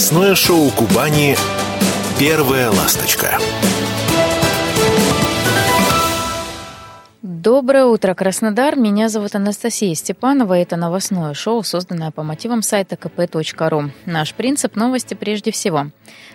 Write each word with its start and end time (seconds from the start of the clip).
Новостное 0.00 0.34
шоу 0.34 0.70
Кубани 0.70 1.36
«Первая 2.18 2.70
ласточка». 2.70 3.38
Доброе 7.20 7.84
утро, 7.84 8.14
Краснодар. 8.14 8.76
Меня 8.76 9.10
зовут 9.10 9.34
Анастасия 9.34 9.94
Степанова. 9.94 10.54
Это 10.54 10.76
новостное 10.76 11.34
шоу, 11.34 11.62
созданное 11.62 12.12
по 12.12 12.22
мотивам 12.22 12.62
сайта 12.62 12.96
kp.ru. 12.96 13.90
Наш 14.06 14.32
принцип 14.32 14.74
новости 14.74 15.12
прежде 15.12 15.52
всего. 15.52 15.88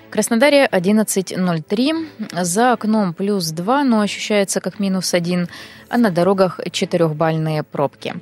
В 0.10 0.12
Краснодаре 0.12 0.70
11.03. 0.72 2.44
За 2.44 2.74
окном 2.74 3.16
плюс 3.16 3.50
2, 3.50 3.84
но 3.84 4.02
ощущается 4.02 4.62
как 4.62 4.80
минус 4.80 5.16
1. 5.16 5.48
А 5.90 5.98
на 5.98 6.12
дорогах 6.12 6.60
четырехбальные 6.72 7.64
пробки. 7.64 8.14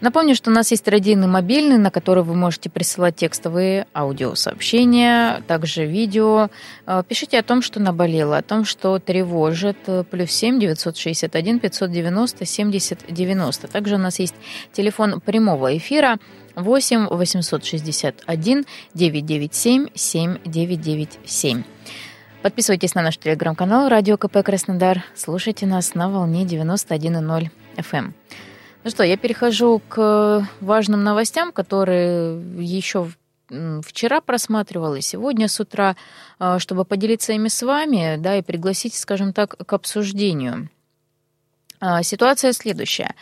Напомню, 0.00 0.36
что 0.36 0.50
у 0.50 0.52
нас 0.52 0.70
есть 0.70 0.86
родийный 0.86 1.26
мобильный, 1.26 1.76
на 1.76 1.90
который 1.90 2.22
вы 2.22 2.36
можете 2.36 2.70
присылать 2.70 3.16
текстовые 3.16 3.88
аудиосообщения, 3.92 5.42
также 5.48 5.86
видео. 5.86 6.50
Э, 6.86 7.02
пишите 7.06 7.38
о 7.38 7.42
том, 7.42 7.62
что 7.62 7.80
наболело, 7.80 8.36
о 8.36 8.42
том, 8.42 8.64
что 8.64 9.00
тревожит. 9.00 9.76
Плюс 10.10 10.30
7 10.30 10.60
961 10.60 11.58
590 11.58 12.46
70 12.46 13.12
90. 13.12 13.68
Также 13.68 13.96
у 13.96 13.98
нас 13.98 14.20
есть 14.20 14.36
телефон 14.72 15.20
прямого 15.20 15.76
эфира 15.76 16.18
8 16.54 17.08
861 17.08 18.66
997 18.94 19.88
7997. 19.94 21.62
Подписывайтесь 22.42 22.94
на 22.94 23.02
наш 23.02 23.18
телеграм-канал 23.18 23.88
«Радио 23.88 24.16
КП 24.16 24.44
Краснодар». 24.44 25.02
Слушайте 25.16 25.66
нас 25.66 25.94
на 25.94 26.08
волне 26.08 26.44
91.0 26.44 27.50
FM. 27.76 28.12
Ну 28.84 28.90
что, 28.90 29.02
я 29.02 29.16
перехожу 29.16 29.82
к 29.88 30.48
важным 30.60 31.02
новостям, 31.02 31.52
которые 31.52 32.40
еще 32.62 33.10
вчера 33.50 34.20
просматривала 34.20 35.00
сегодня 35.00 35.48
с 35.48 35.58
утра, 35.58 35.96
а, 36.38 36.58
чтобы 36.58 36.84
поделиться 36.84 37.32
ими 37.32 37.48
с 37.48 37.62
вами, 37.62 38.16
да, 38.18 38.36
и 38.36 38.42
пригласить, 38.42 38.94
скажем 38.94 39.32
так, 39.32 39.56
к 39.56 39.72
обсуждению. 39.72 40.68
А, 41.80 42.02
ситуация 42.02 42.52
следующая. 42.52 43.14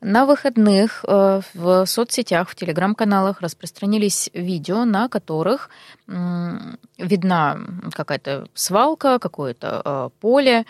На 0.00 0.24
выходных 0.24 1.04
э, 1.06 1.40
в 1.52 1.84
соцсетях, 1.86 2.48
в 2.48 2.54
телеграм-каналах 2.54 3.40
распространились 3.40 4.30
видео, 4.32 4.84
на 4.84 5.08
которых 5.08 5.68
видна 6.06 7.58
какая-то 7.92 8.46
свалка, 8.54 9.18
какое-то 9.18 9.82
э, 9.84 10.10
поле, 10.20 10.64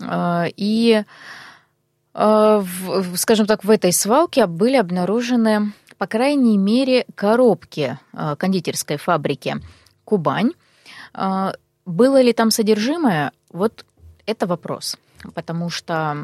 э, 0.00 0.44
и 0.56 1.04
скажем 2.14 3.46
так, 3.46 3.64
в 3.64 3.70
этой 3.70 3.92
свалке 3.92 4.46
были 4.46 4.76
обнаружены, 4.76 5.72
по 5.98 6.06
крайней 6.06 6.58
мере, 6.58 7.06
коробки 7.14 7.98
а, 8.12 8.36
кондитерской 8.36 8.96
фабрики 8.96 9.62
«Кубань». 10.04 10.50
А, 11.14 11.54
было 11.86 12.20
ли 12.20 12.32
там 12.32 12.50
содержимое? 12.50 13.32
Вот 13.50 13.84
это 14.26 14.46
вопрос 14.46 14.96
потому 15.34 15.70
что 15.70 16.16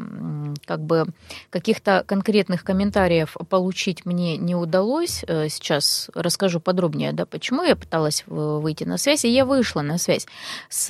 как 0.65 0.81
бы 0.81 1.05
каких-то 1.49 2.03
конкретных 2.05 2.65
комментариев 2.65 3.37
получить 3.49 4.05
мне 4.05 4.35
не 4.35 4.55
удалось. 4.55 5.23
Э, 5.25 5.47
сейчас 5.47 6.09
расскажу 6.13 6.59
подробнее, 6.59 7.13
да, 7.13 7.25
почему 7.25 7.63
я 7.63 7.77
пыталась 7.77 8.25
выйти 8.27 8.83
на 8.83 8.97
связь, 8.97 9.23
и 9.23 9.29
я 9.29 9.45
вышла 9.45 9.81
на 9.81 9.97
связь 9.97 10.27
с 10.67 10.89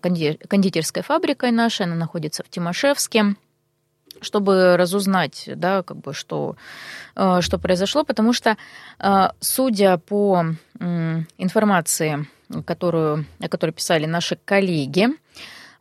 кондитерской 0.00 1.02
фабрикой 1.02 1.50
нашей, 1.52 1.84
она 1.84 1.94
находится 1.94 2.42
в 2.42 2.48
Тимошевске 2.48 3.34
чтобы 4.20 4.76
разузнать, 4.76 5.48
да, 5.54 5.82
как 5.82 5.98
бы, 5.98 6.12
что, 6.14 6.56
э, 7.16 7.40
что 7.40 7.58
произошло, 7.58 8.04
потому 8.04 8.32
что, 8.32 8.56
э, 8.98 9.28
судя 9.40 9.98
по 9.98 10.44
информации, 11.38 12.26
которую, 12.64 13.26
о 13.38 13.48
которой 13.48 13.72
писали 13.72 14.06
наши 14.06 14.38
коллеги 14.44 15.08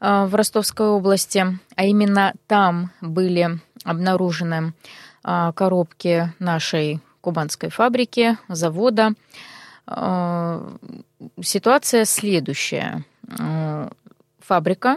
э, 0.02 0.26
в 0.26 0.36
Ростовской 0.36 0.88
области, 0.88 1.46
а 1.76 1.84
именно 1.86 2.34
там 2.48 2.92
были 3.02 3.60
обнаружены 3.84 4.74
коробки 5.22 6.34
нашей 6.40 7.02
кубанской 7.22 7.70
фабрики, 7.70 8.38
завода, 8.48 9.12
ситуация 11.42 12.06
следующая. 12.06 13.04
Фабрика 14.40 14.96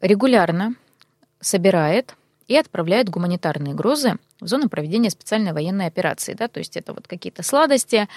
регулярно 0.00 0.74
собирает 1.40 2.14
и 2.48 2.56
отправляют 2.56 3.10
гуманитарные 3.10 3.74
грузы 3.74 4.16
в 4.40 4.48
зону 4.48 4.68
проведения 4.68 5.10
специальной 5.10 5.52
военной 5.52 5.86
операции. 5.86 6.32
Да? 6.32 6.48
То 6.48 6.58
есть 6.58 6.76
это 6.76 6.94
вот 6.94 7.06
какие-то 7.06 7.42
сладости, 7.42 8.08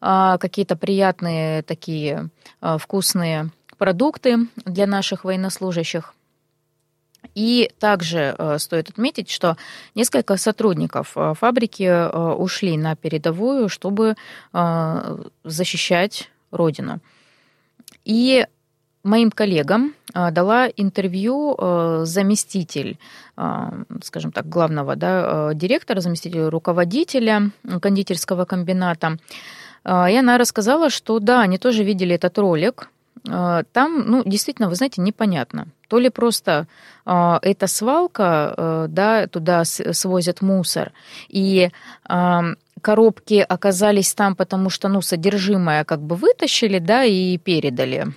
а, 0.00 0.38
какие-то 0.38 0.76
приятные 0.76 1.62
такие 1.62 2.30
а, 2.60 2.78
вкусные 2.78 3.50
продукты 3.76 4.46
для 4.64 4.86
наших 4.86 5.24
военнослужащих. 5.24 6.14
И 7.34 7.70
также 7.78 8.34
э, 8.36 8.58
стоит 8.58 8.88
отметить, 8.88 9.30
что 9.30 9.56
несколько 9.94 10.36
сотрудников 10.38 11.14
фабрики 11.14 12.10
ушли 12.34 12.78
на 12.78 12.96
передовую, 12.96 13.68
чтобы 13.68 14.16
защищать 15.44 16.30
Родину. 16.50 17.00
И 18.04 18.46
моим 19.02 19.30
коллегам 19.30 19.90
а, 19.90 19.99
дала 20.14 20.66
интервью 20.66 21.54
а, 21.56 22.04
заместитель, 22.04 22.98
а, 23.36 23.72
скажем 24.02 24.32
так, 24.32 24.48
главного 24.48 24.96
да, 24.96 25.54
директора, 25.54 26.00
заместитель 26.00 26.48
руководителя 26.48 27.50
кондитерского 27.80 28.44
комбината. 28.44 29.18
И 29.84 29.88
она 29.88 30.36
рассказала, 30.36 30.90
что 30.90 31.18
да, 31.20 31.40
они 31.40 31.56
тоже 31.58 31.84
видели 31.84 32.14
этот 32.14 32.38
ролик. 32.38 32.90
Там, 33.24 33.64
ну, 33.72 34.22
действительно, 34.24 34.68
вы 34.68 34.74
знаете, 34.74 35.00
непонятно. 35.00 35.68
То 35.88 35.98
ли 35.98 36.10
просто 36.10 36.66
эта 37.06 37.66
свалка, 37.66 38.86
да, 38.88 39.26
туда 39.26 39.64
свозят 39.64 40.42
мусор, 40.42 40.92
и 41.28 41.70
коробки 42.82 43.44
оказались 43.48 44.14
там, 44.14 44.36
потому 44.36 44.70
что, 44.70 44.88
ну, 44.88 45.00
содержимое 45.00 45.84
как 45.84 46.00
бы 46.00 46.16
вытащили, 46.16 46.78
да, 46.78 47.04
и 47.04 47.38
передали 47.38 48.08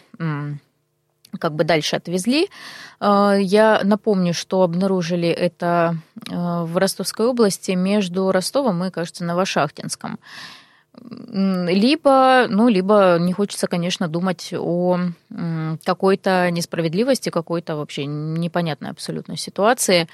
как 1.39 1.53
бы 1.53 1.63
дальше 1.63 1.95
отвезли. 1.95 2.49
А, 2.99 3.35
я 3.35 3.81
напомню, 3.83 4.33
что 4.33 4.63
обнаружили 4.63 5.29
это 5.29 5.97
а, 6.31 6.65
в 6.65 6.77
Ростовской 6.77 7.27
области 7.27 7.71
между 7.71 8.31
Ростовом 8.31 8.83
и, 8.83 8.91
кажется, 8.91 9.23
Новошахтинском. 9.23 10.19
Либо, 10.95 12.45
ну, 12.49 12.67
либо 12.67 13.17
не 13.19 13.33
хочется, 13.33 13.65
конечно, 13.65 14.07
думать 14.07 14.53
о 14.55 14.99
какой-то 15.83 16.51
несправедливости, 16.51 17.29
какой-то 17.29 17.75
вообще 17.75 18.05
непонятной 18.05 18.91
абсолютно 18.91 19.35
ситуации. 19.35 20.07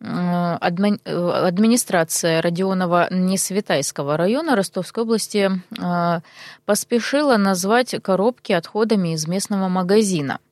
Администрация 0.00 2.40
Родионова 2.40 3.08
Несветайского 3.10 4.16
района 4.16 4.54
Ростовской 4.54 5.02
области 5.02 5.50
поспешила 6.66 7.36
назвать 7.36 8.00
коробки 8.00 8.52
отходами 8.52 9.14
из 9.14 9.26
местного 9.26 9.68
магазина– 9.68 10.38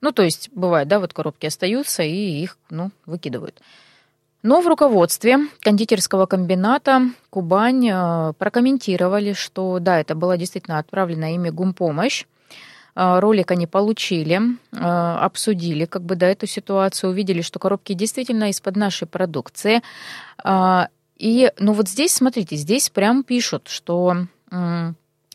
ну, 0.00 0.12
то 0.12 0.22
есть, 0.22 0.50
бывает, 0.52 0.88
да, 0.88 1.00
вот 1.00 1.12
коробки 1.12 1.46
остаются, 1.46 2.02
и 2.02 2.42
их, 2.42 2.56
ну, 2.70 2.90
выкидывают. 3.06 3.60
Но 4.42 4.60
в 4.60 4.68
руководстве 4.68 5.38
кондитерского 5.60 6.26
комбината 6.26 7.10
«Кубань» 7.28 7.88
э, 7.90 8.32
прокомментировали, 8.38 9.32
что 9.32 9.80
да, 9.80 9.98
это 9.98 10.14
была 10.14 10.36
действительно 10.36 10.78
отправлена 10.78 11.34
ими 11.34 11.50
гумпомощь. 11.50 12.24
Э, 12.94 13.18
ролик 13.18 13.50
они 13.50 13.66
получили, 13.66 14.40
э, 14.72 14.76
обсудили 14.76 15.86
как 15.86 16.02
бы, 16.02 16.14
да, 16.14 16.28
эту 16.28 16.46
ситуацию, 16.46 17.10
увидели, 17.10 17.42
что 17.42 17.58
коробки 17.58 17.94
действительно 17.94 18.48
из-под 18.50 18.76
нашей 18.76 19.08
продукции. 19.08 19.82
И, 21.18 21.52
ну 21.58 21.72
вот 21.72 21.88
здесь, 21.88 22.14
смотрите, 22.14 22.54
здесь 22.54 22.90
прям 22.90 23.24
пишут, 23.24 23.66
что 23.66 24.26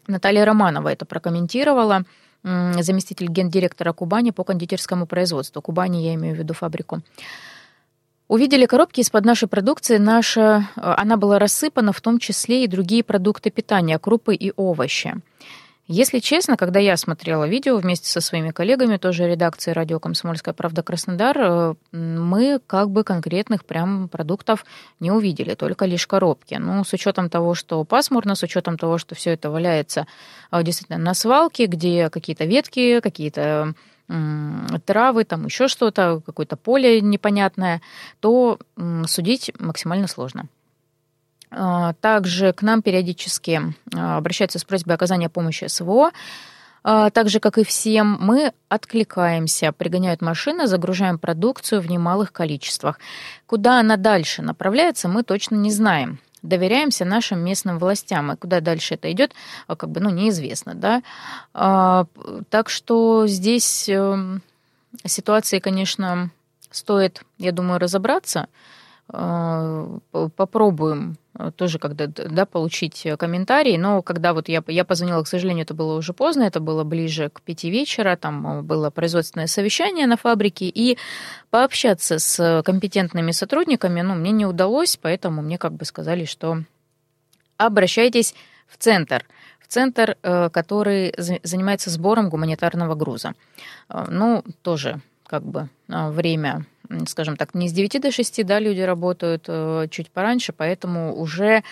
Наталья 0.08 0.46
Романова 0.46 0.88
это 0.88 1.06
прокомментировала– 1.06 2.04
заместитель 2.44 3.28
гендиректора 3.28 3.94
Кубани 3.94 4.32
по 4.32 4.44
кондитерскому 4.44 5.06
производству. 5.06 5.62
Кубани, 5.62 6.04
я 6.04 6.14
имею 6.16 6.36
в 6.36 6.40
виду 6.40 6.54
фабрику. 6.54 7.02
Увидели 8.28 8.66
коробки 8.66 9.02
из-под 9.02 9.26
нашей 9.26 9.48
продукции. 9.48 9.98
Наша, 9.98 10.68
э, 10.76 10.82
она 10.98 11.18
была 11.18 11.40
рассыпана 11.40 11.92
в 11.92 12.02
том 12.02 12.20
числе 12.20 12.64
и 12.64 12.68
другие 12.68 13.04
продукты 13.04 13.52
питания, 13.52 14.00
крупы 14.00 14.34
и 14.34 14.52
овощи. 14.56 15.16
Если 15.88 16.20
честно, 16.20 16.56
когда 16.56 16.80
я 16.80 16.96
смотрела 16.96 17.46
видео 17.46 17.76
вместе 17.76 18.10
со 18.10 18.22
своими 18.22 18.52
коллегами, 18.52 18.96
тоже 18.96 19.28
редакции 19.28 19.72
радио 19.72 20.00
«Комсомольская 20.00 20.54
правда 20.54 20.82
Краснодар», 20.82 21.38
э, 21.38 21.74
мы 21.92 22.62
как 22.66 22.90
бы 22.90 23.04
конкретных 23.04 23.66
прям 23.66 24.08
продуктов 24.08 24.66
не 25.02 25.12
увидели, 25.12 25.56
только 25.56 25.86
лишь 25.86 26.08
коробки. 26.08 26.56
Ну, 26.56 26.86
с 26.86 26.94
учетом 26.94 27.30
того, 27.30 27.54
что 27.54 27.84
пасмурно, 27.84 28.36
с 28.36 28.44
учетом 28.44 28.78
того, 28.78 28.98
что 28.98 29.14
все 29.14 29.32
это 29.32 29.50
валяется 29.50 30.08
э, 30.52 30.64
действительно 30.64 31.00
на 31.00 31.14
свалке, 31.14 31.66
где 31.66 32.10
какие-то 32.10 32.46
ветки, 32.46 33.02
какие-то 33.02 33.74
травы, 34.86 35.24
там 35.24 35.46
еще 35.46 35.70
что-то, 35.70 36.22
какое-то 36.26 36.58
поле 36.58 37.00
непонятное, 37.00 37.82
то 38.20 38.60
судить 39.08 39.52
максимально 39.60 40.08
сложно. 40.08 40.50
Также 42.02 42.54
к 42.54 42.62
нам 42.62 42.82
периодически 42.82 43.62
обращаются 43.94 44.60
с 44.60 44.64
просьбой 44.64 44.96
оказания 44.96 45.30
помощи 45.30 45.66
СВО. 45.68 46.12
Так 46.84 47.30
же, 47.30 47.40
как 47.40 47.58
и 47.58 47.64
всем, 47.64 48.18
мы 48.20 48.52
откликаемся, 48.68 49.72
пригоняют 49.72 50.22
машины, 50.22 50.68
загружаем 50.68 51.18
продукцию 51.18 51.82
в 51.82 51.90
немалых 51.90 52.34
количествах. 52.34 53.00
Куда 53.46 53.80
она 53.80 53.96
дальше 53.96 54.42
направляется, 54.42 55.08
мы 55.08 55.24
точно 55.24 55.56
не 55.56 55.72
знаем 55.72 56.20
доверяемся 56.44 57.06
нашим 57.06 57.40
местным 57.40 57.80
властям. 57.80 58.32
И 58.32 58.36
куда 58.36 58.60
дальше 58.60 58.94
это 58.94 59.12
идет, 59.12 59.32
а, 59.68 59.76
как 59.76 59.90
бы, 59.90 60.00
ну, 60.02 60.10
неизвестно, 60.10 60.76
да. 60.76 61.02
А, 61.54 62.06
так 62.50 62.70
что 62.70 63.26
здесь 63.28 63.90
эм, 63.90 64.44
ситуации, 65.06 65.60
конечно, 65.60 66.30
стоит, 66.70 67.24
я 67.40 67.52
думаю, 67.52 67.80
разобраться. 67.80 68.48
А, 69.10 70.00
попробуем 70.12 71.18
Э, 71.38 71.52
тоже 71.56 71.80
когда 71.80 72.08
да, 72.08 72.46
получить 72.46 73.06
э, 73.06 73.18
комментарий, 73.18 73.78
но 73.78 74.02
когда 74.02 74.34
вот 74.34 74.50
я, 74.50 74.64
я 74.68 74.86
позвонила, 74.86 75.24
к 75.24 75.28
сожалению, 75.28 75.64
это 75.64 75.74
было 75.74 75.96
уже 75.96 76.14
поздно, 76.14 76.44
это 76.44 76.60
было 76.60 76.84
ближе 76.84 77.30
к 77.30 77.42
пяти 77.42 77.70
вечера, 77.70 78.16
там 78.16 78.60
э, 78.60 78.62
было 78.62 78.90
производственное 78.92 79.48
совещание 79.48 80.06
на 80.06 80.16
фабрике, 80.16 80.66
и 80.66 80.98
пообщаться 81.50 82.20
с 82.20 82.62
компетентными 82.64 83.32
сотрудниками, 83.32 84.02
ну, 84.02 84.14
мне 84.14 84.32
не 84.32 84.46
удалось, 84.46 84.98
поэтому 84.98 85.42
мне 85.42 85.58
как 85.58 85.74
бы 85.74 85.86
сказали, 85.86 86.26
что 86.26 86.64
обращайтесь 87.58 88.36
в 88.68 88.78
центр, 88.78 89.26
в 89.60 89.68
центр, 89.68 90.18
который 90.22 91.14
занимается 91.44 91.90
сбором 91.90 92.30
гуманитарного 92.30 92.96
груза. 92.96 93.34
Ну, 93.90 94.44
тоже 94.62 95.00
как 95.26 95.44
бы 95.44 95.70
время 95.88 96.66
скажем 97.08 97.38
так, 97.38 97.54
не 97.54 97.68
с 97.68 97.74
9 97.74 98.02
до 98.02 98.12
6, 98.12 98.46
да, 98.46 98.60
люди 98.60 98.82
работают 98.82 99.46
э, 99.48 99.88
чуть 99.90 100.12
пораньше, 100.12 100.54
поэтому 100.54 101.16
уже 101.16 101.64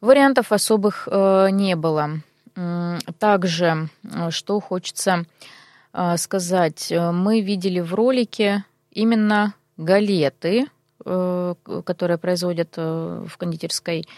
вариантов 0.00 0.52
особых 0.52 1.08
э, 1.10 1.48
не 1.50 1.76
было. 1.76 2.20
Также, 3.18 3.88
э, 4.04 4.30
что 4.30 4.60
хочется 4.60 5.24
сказать, 6.16 6.90
мы 6.90 7.42
видели 7.42 7.78
в 7.78 7.92
ролике 7.92 8.64
именно 8.90 9.52
галеты, 9.76 10.68
которые 10.98 12.16
производят 12.16 12.74
в 12.78 13.36
кондитерской 13.36 14.08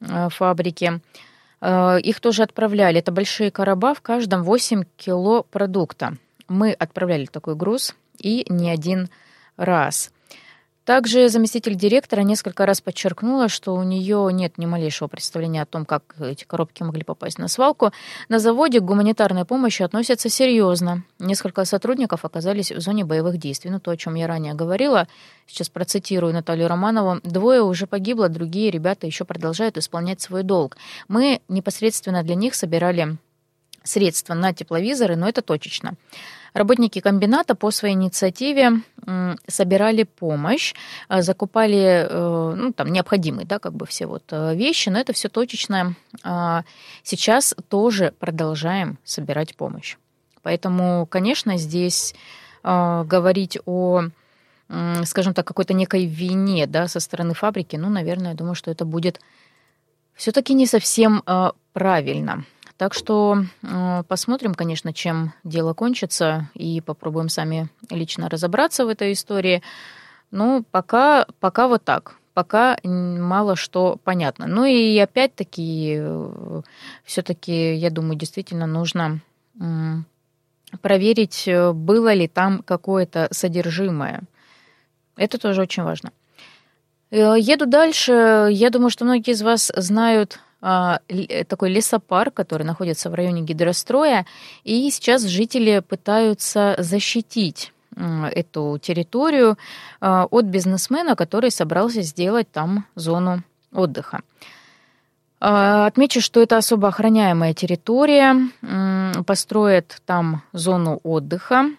фабрике. 0.00 1.02
Их 1.62 2.20
тоже 2.20 2.44
отправляли. 2.44 3.00
Это 3.00 3.12
большие 3.12 3.50
короба, 3.50 3.92
в 3.92 4.00
каждом 4.00 4.42
8 4.42 4.84
кило 4.96 5.42
продукта. 5.42 6.16
Мы 6.48 6.72
отправляли 6.72 7.26
такой 7.26 7.56
груз, 7.56 7.94
и 8.16 8.46
не 8.48 8.70
один 8.70 9.10
раз. 9.58 10.10
Также 10.88 11.28
заместитель 11.28 11.74
директора 11.74 12.22
несколько 12.22 12.64
раз 12.64 12.80
подчеркнула, 12.80 13.50
что 13.50 13.74
у 13.74 13.82
нее 13.82 14.30
нет 14.32 14.56
ни 14.56 14.64
малейшего 14.64 15.06
представления 15.06 15.60
о 15.60 15.66
том, 15.66 15.84
как 15.84 16.14
эти 16.18 16.44
коробки 16.44 16.82
могли 16.82 17.02
попасть 17.02 17.36
на 17.38 17.48
свалку. 17.48 17.92
На 18.30 18.38
заводе 18.38 18.80
к 18.80 18.84
гуманитарной 18.84 19.44
помощи 19.44 19.82
относятся 19.82 20.30
серьезно. 20.30 21.02
Несколько 21.18 21.66
сотрудников 21.66 22.24
оказались 22.24 22.72
в 22.72 22.80
зоне 22.80 23.04
боевых 23.04 23.36
действий. 23.36 23.70
Ну, 23.70 23.80
то, 23.80 23.90
о 23.90 23.98
чем 23.98 24.14
я 24.14 24.26
ранее 24.26 24.54
говорила. 24.54 25.08
Сейчас 25.46 25.68
процитирую 25.68 26.32
Наталью 26.32 26.68
Романову. 26.68 27.20
Двое 27.22 27.60
уже 27.60 27.86
погибло, 27.86 28.30
другие 28.30 28.70
ребята 28.70 29.06
еще 29.06 29.26
продолжают 29.26 29.76
исполнять 29.76 30.22
свой 30.22 30.42
долг. 30.42 30.78
Мы 31.06 31.42
непосредственно 31.48 32.22
для 32.22 32.34
них 32.34 32.54
собирали 32.54 33.18
средства 33.82 34.32
на 34.32 34.54
тепловизоры, 34.54 35.16
но 35.16 35.28
это 35.28 35.42
точечно. 35.42 35.96
Работники 36.54 37.00
комбината 37.00 37.54
по 37.54 37.70
своей 37.70 37.94
инициативе 37.94 38.82
собирали 39.46 40.02
помощь, 40.02 40.74
э, 41.08 41.22
закупали 41.22 42.06
э, 42.08 42.54
ну, 42.56 42.72
там, 42.72 42.88
необходимые 42.92 43.46
да, 43.46 43.58
как 43.58 43.74
бы 43.74 43.86
все 43.86 44.06
вот 44.06 44.24
э, 44.30 44.54
вещи, 44.54 44.88
но 44.88 44.98
это 44.98 45.12
все 45.12 45.28
точечно. 45.28 45.94
А 46.22 46.64
сейчас 47.02 47.54
тоже 47.68 48.12
продолжаем 48.18 48.98
собирать 49.04 49.56
помощь. 49.56 49.96
Поэтому, 50.42 51.06
конечно, 51.06 51.58
здесь 51.58 52.14
говорить 52.64 53.58
о 53.66 54.08
скажем 55.04 55.32
так, 55.32 55.46
какой-то 55.46 55.72
некой 55.72 56.04
вине 56.04 56.66
да, 56.66 56.88
со 56.88 57.00
стороны 57.00 57.32
фабрики, 57.32 57.76
ну, 57.76 57.88
наверное, 57.88 58.32
я 58.32 58.36
думаю, 58.36 58.54
что 58.54 58.70
это 58.70 58.84
будет 58.84 59.20
все-таки 60.14 60.52
не 60.54 60.66
совсем 60.66 61.22
правильно. 61.72 62.44
Так 62.78 62.94
что 62.94 63.44
э, 63.62 64.02
посмотрим, 64.06 64.54
конечно, 64.54 64.92
чем 64.92 65.32
дело 65.42 65.74
кончится, 65.74 66.48
и 66.54 66.80
попробуем 66.80 67.28
сами 67.28 67.68
лично 67.90 68.28
разобраться 68.28 68.86
в 68.86 68.88
этой 68.88 69.12
истории. 69.12 69.62
Ну, 70.30 70.64
пока, 70.70 71.26
пока 71.40 71.66
вот 71.66 71.82
так. 71.82 72.14
Пока 72.34 72.78
мало 72.84 73.56
что 73.56 73.98
понятно. 74.04 74.46
Ну 74.46 74.64
и 74.64 74.96
опять-таки, 74.96 75.96
э, 75.98 76.62
все-таки, 77.02 77.74
я 77.74 77.90
думаю, 77.90 78.16
действительно 78.16 78.66
нужно 78.66 79.20
проверить, 80.80 81.48
э, 81.48 81.72
было 81.72 82.12
ли 82.12 82.28
там 82.28 82.62
какое-то 82.62 83.26
содержимое. 83.32 84.22
Это 85.16 85.38
тоже 85.38 85.62
очень 85.62 85.82
важно. 85.82 86.12
Еду 87.10 87.66
дальше. 87.66 88.48
Я 88.52 88.70
думаю, 88.70 88.90
что 88.90 89.04
многие 89.04 89.32
из 89.32 89.42
вас 89.42 89.72
знают 89.74 90.34
э, 90.34 90.47
такой 90.60 91.70
лесопарк, 91.70 92.34
который 92.34 92.64
находится 92.64 93.10
в 93.10 93.14
районе 93.14 93.42
гидростроя, 93.42 94.26
и 94.64 94.90
сейчас 94.90 95.22
жители 95.22 95.80
пытаются 95.80 96.74
защитить 96.78 97.72
эту 98.32 98.78
территорию 98.80 99.58
а, 100.00 100.26
от 100.30 100.44
бизнесмена, 100.44 101.16
который 101.16 101.50
собрался 101.50 102.02
сделать 102.02 102.50
там 102.50 102.86
зону 102.94 103.42
отдыха. 103.72 104.20
А, 105.40 105.86
отмечу, 105.86 106.20
что 106.20 106.40
это 106.40 106.56
особо 106.56 106.88
охраняемая 106.88 107.54
территория, 107.54 108.36
построят 109.26 110.00
там 110.06 110.42
зону 110.52 111.00
отдыха, 111.02 111.70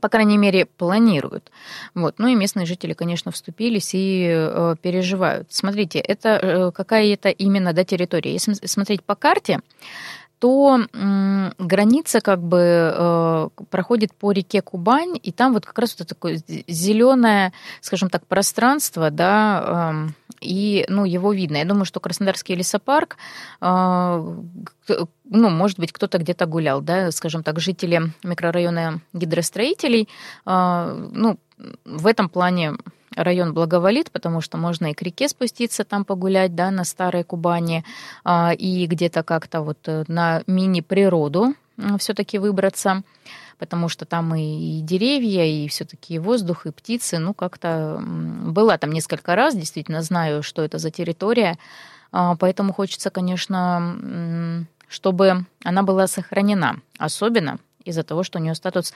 по 0.00 0.08
крайней 0.08 0.38
мере, 0.38 0.66
планируют. 0.66 1.50
Вот. 1.94 2.16
Ну 2.18 2.28
и 2.28 2.34
местные 2.34 2.66
жители, 2.66 2.92
конечно, 2.92 3.30
вступились 3.32 3.90
и 3.94 4.28
э, 4.30 4.76
переживают. 4.80 5.52
Смотрите, 5.52 5.98
это 5.98 6.28
э, 6.28 6.70
какая-то 6.72 7.28
именно 7.28 7.72
да, 7.72 7.84
территория. 7.84 8.32
Если 8.32 8.54
смотреть 8.66 9.02
по 9.02 9.14
карте, 9.14 9.60
то 10.38 10.80
м, 10.92 11.54
граница 11.58 12.20
как 12.20 12.42
бы 12.42 12.58
э, 12.94 13.48
проходит 13.70 14.14
по 14.14 14.32
реке 14.32 14.60
Кубань, 14.60 15.18
и 15.22 15.32
там 15.32 15.54
вот 15.54 15.64
как 15.64 15.78
раз 15.78 15.96
вот 15.98 16.08
такое 16.08 16.40
зеленое, 16.68 17.52
скажем 17.80 18.10
так, 18.10 18.26
пространство, 18.26 19.10
да, 19.10 20.08
э, 20.08 20.25
и, 20.40 20.84
ну, 20.88 21.04
его 21.04 21.32
видно. 21.32 21.56
Я 21.56 21.64
думаю, 21.64 21.84
что 21.84 22.00
Краснодарский 22.00 22.54
лесопарк, 22.54 23.16
а, 23.60 24.24
ну, 25.24 25.50
может 25.50 25.78
быть, 25.78 25.92
кто-то 25.92 26.18
где-то 26.18 26.46
гулял, 26.46 26.80
да, 26.80 27.10
скажем 27.10 27.42
так, 27.42 27.60
жители 27.60 28.12
микрорайона 28.22 29.00
гидростроителей, 29.12 30.08
а, 30.44 30.92
ну, 31.12 31.38
в 31.84 32.06
этом 32.06 32.28
плане 32.28 32.74
район 33.14 33.54
благоволит, 33.54 34.10
потому 34.10 34.40
что 34.40 34.58
можно 34.58 34.90
и 34.90 34.94
к 34.94 35.02
реке 35.02 35.28
спуститься, 35.28 35.84
там 35.84 36.04
погулять, 36.04 36.54
да, 36.54 36.70
на 36.70 36.84
Старой 36.84 37.24
Кубани, 37.24 37.84
а, 38.24 38.52
и 38.56 38.86
где-то 38.86 39.22
как-то 39.22 39.62
вот 39.62 39.78
э, 39.86 40.04
на 40.08 40.42
мини-природу 40.46 41.54
все-таки 41.98 42.38
выбраться 42.38 43.02
потому 43.58 43.88
что 43.88 44.04
там 44.04 44.34
и, 44.34 44.80
деревья, 44.80 45.44
и 45.44 45.68
все-таки 45.68 46.14
и 46.14 46.18
воздух, 46.18 46.66
и 46.66 46.70
птицы. 46.70 47.18
Ну, 47.18 47.34
как-то 47.34 48.00
была 48.00 48.78
там 48.78 48.92
несколько 48.92 49.34
раз, 49.34 49.54
действительно 49.54 50.02
знаю, 50.02 50.42
что 50.42 50.62
это 50.62 50.78
за 50.78 50.90
территория, 50.90 51.58
а, 52.12 52.36
поэтому 52.36 52.72
хочется, 52.72 53.10
конечно, 53.10 54.66
чтобы 54.88 55.46
она 55.64 55.82
была 55.82 56.06
сохранена, 56.06 56.80
особенно 56.98 57.58
из-за 57.84 58.02
того, 58.02 58.22
что 58.22 58.38
у 58.38 58.42
нее 58.42 58.54
статус 58.54 58.92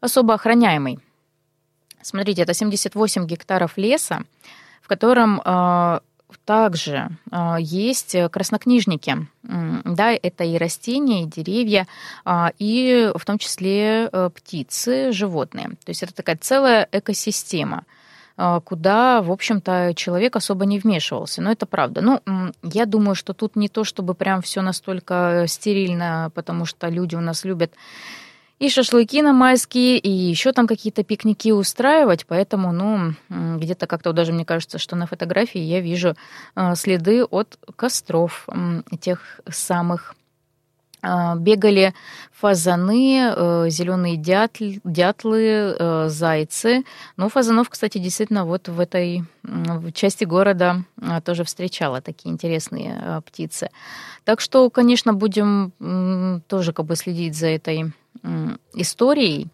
особо 0.00 0.34
охраняемый. 0.34 0.98
Смотрите, 2.02 2.42
это 2.42 2.54
78 2.54 3.26
гектаров 3.26 3.76
леса, 3.76 4.24
в 4.80 4.88
котором 4.88 5.40
а, 5.44 6.00
также 6.38 7.10
а, 7.30 7.58
есть 7.58 8.16
краснокнижники. 8.30 9.26
Да, 9.42 10.12
это 10.12 10.44
и 10.44 10.58
растения, 10.58 11.22
и 11.22 11.26
деревья, 11.26 11.86
а, 12.24 12.52
и 12.58 13.10
в 13.14 13.24
том 13.24 13.38
числе 13.38 14.08
э, 14.12 14.30
птицы, 14.34 15.12
животные. 15.12 15.70
То 15.84 15.88
есть 15.88 16.02
это 16.02 16.14
такая 16.14 16.36
целая 16.36 16.88
экосистема 16.92 17.84
а, 18.36 18.60
куда, 18.60 19.20
в 19.20 19.30
общем-то, 19.30 19.92
человек 19.94 20.36
особо 20.36 20.64
не 20.64 20.78
вмешивался. 20.78 21.42
Но 21.42 21.52
это 21.52 21.66
правда. 21.66 22.00
Ну, 22.00 22.20
я 22.62 22.86
думаю, 22.86 23.14
что 23.14 23.34
тут 23.34 23.56
не 23.56 23.68
то, 23.68 23.84
чтобы 23.84 24.14
прям 24.14 24.40
все 24.40 24.62
настолько 24.62 25.44
стерильно, 25.46 26.30
потому 26.34 26.64
что 26.64 26.88
люди 26.88 27.16
у 27.16 27.20
нас 27.20 27.44
любят 27.44 27.72
и 28.60 28.68
шашлыки 28.68 29.22
на 29.22 29.32
майские, 29.32 29.98
и 29.98 30.10
еще 30.10 30.52
там 30.52 30.66
какие-то 30.66 31.02
пикники 31.02 31.50
устраивать, 31.50 32.26
поэтому, 32.26 32.72
ну, 32.72 33.14
где-то 33.58 33.86
как-то 33.86 34.12
даже 34.12 34.32
мне 34.32 34.44
кажется, 34.44 34.78
что 34.78 34.96
на 34.96 35.06
фотографии 35.06 35.60
я 35.60 35.80
вижу 35.80 36.14
э, 36.54 36.74
следы 36.76 37.24
от 37.24 37.58
костров 37.74 38.46
тех 39.00 39.40
самых 39.48 40.14
а, 41.02 41.34
бегали 41.36 41.94
фазаны, 42.32 43.32
э, 43.34 43.70
зеленые 43.70 44.18
дятлы, 44.18 44.80
дятлы, 44.84 45.74
э, 45.78 46.08
зайцы. 46.08 46.84
Ну, 47.16 47.30
фазанов, 47.30 47.70
кстати, 47.70 47.96
действительно 47.96 48.44
вот 48.44 48.68
в 48.68 48.78
этой 48.78 49.24
части 49.94 50.24
города 50.24 50.84
а, 51.00 51.22
тоже 51.22 51.44
встречала 51.44 52.02
такие 52.02 52.30
интересные 52.30 53.22
птицы. 53.24 53.70
Так 54.24 54.42
что, 54.42 54.68
конечно, 54.68 55.14
будем 55.14 55.72
тоже 56.46 56.74
как 56.74 56.84
бы 56.84 56.96
следить 56.96 57.34
за 57.34 57.46
этой 57.46 57.92
историей. 58.74 59.48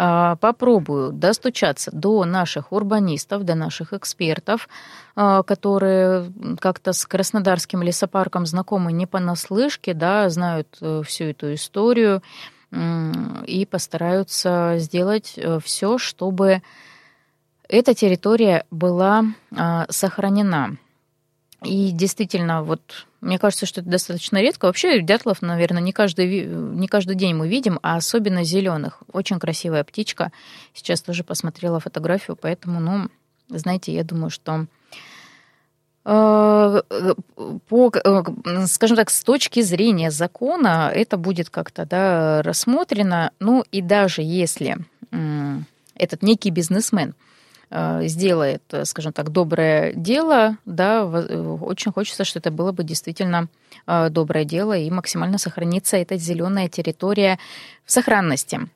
А, 0.00 0.36
попробую 0.36 1.10
достучаться 1.10 1.90
до 1.92 2.24
наших 2.24 2.70
урбанистов, 2.70 3.42
до 3.42 3.56
наших 3.56 3.92
экспертов, 3.92 4.68
а, 5.16 5.42
которые 5.42 6.32
как-то 6.60 6.92
с 6.92 7.04
Краснодарским 7.04 7.82
лесопарком 7.82 8.46
знакомы 8.46 8.92
не 8.92 9.06
понаслышке, 9.06 9.94
да, 9.94 10.28
знают 10.28 10.68
э, 10.80 11.02
всю 11.04 11.24
эту 11.24 11.52
историю 11.52 12.22
и 12.70 13.66
постараются 13.68 14.74
сделать 14.76 15.34
э, 15.36 15.58
все, 15.64 15.98
чтобы 15.98 16.62
эта 17.68 17.92
территория 17.94 18.66
была 18.70 19.24
а, 19.56 19.86
сохранена. 19.90 20.76
И 21.64 21.90
действительно, 21.90 22.62
вот 22.62 23.07
мне 23.20 23.38
кажется, 23.38 23.66
что 23.66 23.80
это 23.80 23.90
достаточно 23.90 24.40
редко. 24.40 24.66
Вообще 24.66 25.00
дятлов, 25.00 25.42
наверное, 25.42 25.82
не 25.82 25.92
каждый, 25.92 26.44
не 26.46 26.86
каждый 26.86 27.16
день 27.16 27.34
мы 27.34 27.48
видим, 27.48 27.78
а 27.82 27.96
особенно 27.96 28.44
зеленых. 28.44 29.02
Очень 29.12 29.40
красивая 29.40 29.82
птичка. 29.84 30.30
Сейчас 30.72 31.02
тоже 31.02 31.24
посмотрела 31.24 31.80
фотографию, 31.80 32.36
поэтому, 32.40 32.80
ну, 32.80 33.08
знаете, 33.48 33.92
я 33.92 34.04
думаю, 34.04 34.30
что 34.30 34.66
э, 36.04 36.82
по, 37.68 37.92
э, 37.92 38.66
скажем 38.66 38.96
так, 38.96 39.10
с 39.10 39.24
точки 39.24 39.62
зрения 39.62 40.10
закона 40.12 40.90
это 40.94 41.16
будет 41.16 41.50
как-то 41.50 41.86
да, 41.86 42.42
рассмотрено. 42.42 43.32
Ну 43.40 43.64
и 43.72 43.82
даже 43.82 44.22
если 44.22 44.76
этот 45.96 46.22
некий 46.22 46.50
бизнесмен– 46.50 47.14
сделает, 47.70 48.62
э, 48.72 48.84
скажем 48.84 49.12
так, 49.12 49.30
доброе 49.30 49.92
дело, 49.92 50.56
да, 50.64 51.04
очень 51.04 51.92
хочется, 51.92 52.24
чтобы 52.24 52.40
это 52.40 52.50
было 52.50 52.72
бы 52.72 52.84
действительно 52.84 53.48
э, 53.86 54.08
доброе 54.10 54.44
дело 54.44 54.76
и 54.76 54.90
максимально 54.90 55.38
сохранится 55.38 55.96
эта 55.96 56.16
зеленая 56.16 56.68
территория 56.68 57.38
в 57.84 57.92
сохранности. 57.92 58.68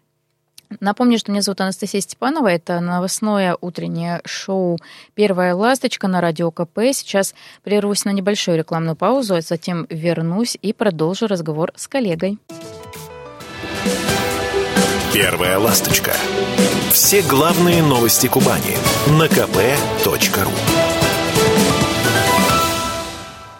Напомню, 0.81 1.19
что 1.19 1.33
меня 1.33 1.43
зовут 1.43 1.61
Анастасия 1.61 2.01
Степанова. 2.01 2.49
Это 2.49 2.81
новостное 2.81 3.57
утреннее 3.61 4.21
шоу 4.25 4.79
«Первая 5.15 5.55
ласточка» 5.55 6.09
на 6.09 6.21
Радио 6.21 6.51
КП. 6.51 6.79
Сейчас 6.93 7.35
прервусь 7.63 8.05
на 8.05 8.11
небольшую 8.11 8.59
рекламную 8.59 8.97
паузу, 8.97 9.35
а 9.35 9.41
затем 9.41 9.87
вернусь 9.91 10.57
и 10.61 10.73
продолжу 10.73 11.27
разговор 11.27 11.73
с 11.77 11.89
коллегой. 11.89 12.39
Первая 15.13 15.59
ласточка. 15.59 16.15
Все 16.93 17.23
главные 17.23 17.83
новости 17.83 18.27
Кубани 18.27 18.77
на 19.19 19.25
kp.ru. 19.25 20.53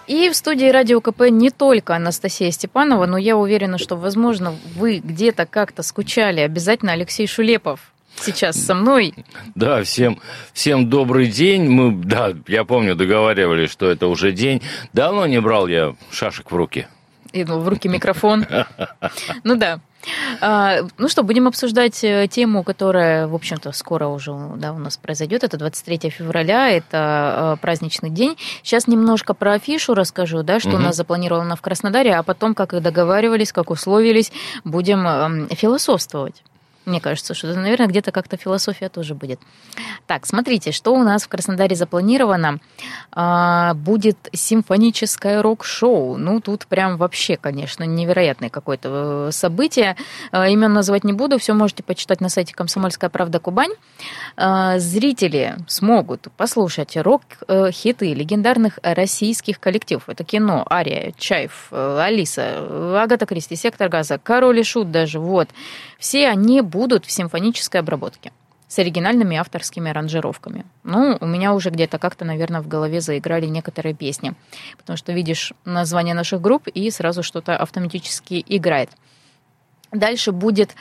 И 0.07 0.29
в 0.29 0.37
студии 0.37 0.67
Радио 0.67 1.01
КП 1.01 1.31
не 1.31 1.49
только 1.49 1.97
Анастасия 1.97 2.51
Степанова, 2.51 3.07
но 3.07 3.17
я 3.17 3.39
уверена, 3.39 3.79
что, 3.79 3.97
возможно, 3.97 4.55
вы 4.77 4.99
где-то 4.99 5.47
как-то 5.47 5.83
скучали. 5.83 6.41
Обязательно 6.41 6.93
Алексей 6.93 7.27
Шулепов 7.27 7.81
сейчас 8.17 8.57
со 8.57 8.75
мной. 8.75 9.15
Да, 9.55 9.83
всем, 9.83 10.21
всем 10.53 10.91
добрый 10.91 11.29
день. 11.29 11.71
Мы, 11.71 12.05
да, 12.05 12.35
я 12.49 12.65
помню, 12.65 12.95
договаривались, 12.95 13.71
что 13.71 13.91
это 13.91 14.09
уже 14.09 14.33
день. 14.33 14.61
Давно 14.93 15.27
не 15.27 15.41
брал 15.41 15.69
я 15.69 15.95
шашек 16.11 16.51
в 16.51 16.55
руки. 16.55 16.87
И 17.33 17.45
ну, 17.45 17.61
в 17.61 17.69
руки 17.69 17.89
микрофон. 17.89 18.47
Ну 19.43 19.57
да, 19.57 19.81
ну 20.99 21.09
что, 21.09 21.23
будем 21.23 21.47
обсуждать 21.47 22.03
э, 22.03 22.27
тему, 22.29 22.63
которая, 22.65 23.27
в 23.29 23.35
общем-то, 23.35 23.73
скоро 23.73 24.09
уже 24.09 24.33
да, 24.57 24.73
у 24.73 24.79
нас 24.79 24.97
произойдет. 24.97 25.45
Это 25.45 25.57
23 25.57 26.11
февраля, 26.11 26.71
это 26.71 27.57
э, 27.57 27.61
праздничный 27.61 28.11
день. 28.11 28.37
Сейчас 28.63 28.87
немножко 28.87 29.35
про 29.35 29.55
афишу 29.55 29.95
расскажу, 29.95 30.43
да, 30.43 30.61
что 30.61 30.71
угу. 30.71 30.79
у 30.79 30.81
нас 30.81 30.97
запланировано 30.97 31.57
в 31.57 31.61
Краснодаре, 31.61 32.15
а 32.15 32.23
потом, 32.23 32.55
как 32.55 32.75
и 32.75 32.81
договаривались, 32.81 33.53
как 33.53 33.71
условились, 33.71 34.33
будем 34.65 35.07
эм, 35.07 35.49
философствовать. 35.49 36.43
Мне 36.85 37.01
кажется, 37.01 37.35
что, 37.35 37.55
наверное, 37.55 37.87
где-то 37.87 38.11
как-то 38.11 38.37
философия 38.37 38.89
тоже 38.89 39.15
будет. 39.15 39.41
Так, 40.07 40.27
смотрите, 40.27 40.73
что 40.73 40.93
у 40.95 41.03
нас 41.03 41.23
в 41.23 41.29
Краснодаре 41.29 41.77
запланировано. 41.77 42.59
А, 43.13 43.75
будет 43.75 44.17
симфоническое 44.33 45.43
рок-шоу. 45.43 46.17
Ну, 46.17 46.41
тут 46.41 46.67
прям 46.67 46.97
вообще, 46.97 47.37
конечно, 47.37 47.85
невероятное 47.85 48.51
какое-то 48.51 49.29
э, 49.29 49.33
событие. 49.33 49.97
А, 50.33 50.49
имен 50.49 50.73
назвать 50.73 51.05
не 51.05 51.13
буду, 51.13 51.39
все 51.39 51.53
можете 51.53 51.85
почитать 51.85 52.21
на 52.21 52.29
сайте 52.29 52.53
«Комсомольская 52.55 53.11
правда 53.11 53.39
Кубань». 53.39 53.73
А, 54.37 54.79
зрители 54.79 55.57
смогут 55.69 56.29
послушать 56.37 56.97
рок-хиты 56.97 58.13
легендарных 58.13 58.81
российских 58.83 59.61
коллективов. 59.61 60.09
Это 60.09 60.25
кино, 60.25 60.67
Ария, 60.69 61.13
Чайф, 61.17 61.69
э, 61.71 61.99
Алиса, 62.01 63.03
Агата 63.03 63.27
Кристи, 63.27 63.55
Сектор 63.55 63.89
Газа, 63.89 64.19
Король 64.19 64.61
и 64.61 64.65
Шут 64.65 64.91
даже, 64.91 65.21
вот. 65.21 65.49
Все 66.03 66.27
они 66.27 66.63
будут 66.63 67.07
в 67.07 67.13
симфонической 67.13 67.81
обработке 67.81 68.33
с 68.67 68.77
оригинальными 68.81 69.37
авторскими 69.37 69.89
аранжировками. 69.89 70.67
Ну, 70.83 71.17
у 71.21 71.27
меня 71.27 71.55
уже 71.55 71.71
где-то 71.71 72.01
как-то, 72.01 72.25
наверное, 72.25 72.61
в 72.61 72.67
голове 72.67 73.01
заиграли 73.01 73.47
некоторые 73.47 73.95
песни, 73.95 74.35
потому 74.77 74.97
что 74.97 75.13
видишь 75.13 75.53
название 75.65 76.15
наших 76.15 76.41
групп 76.41 76.67
и 76.67 76.91
сразу 76.91 77.23
что-то 77.23 77.57
автоматически 77.57 78.45
играет. 78.49 78.91
Дальше 79.93 80.33
будет 80.33 80.75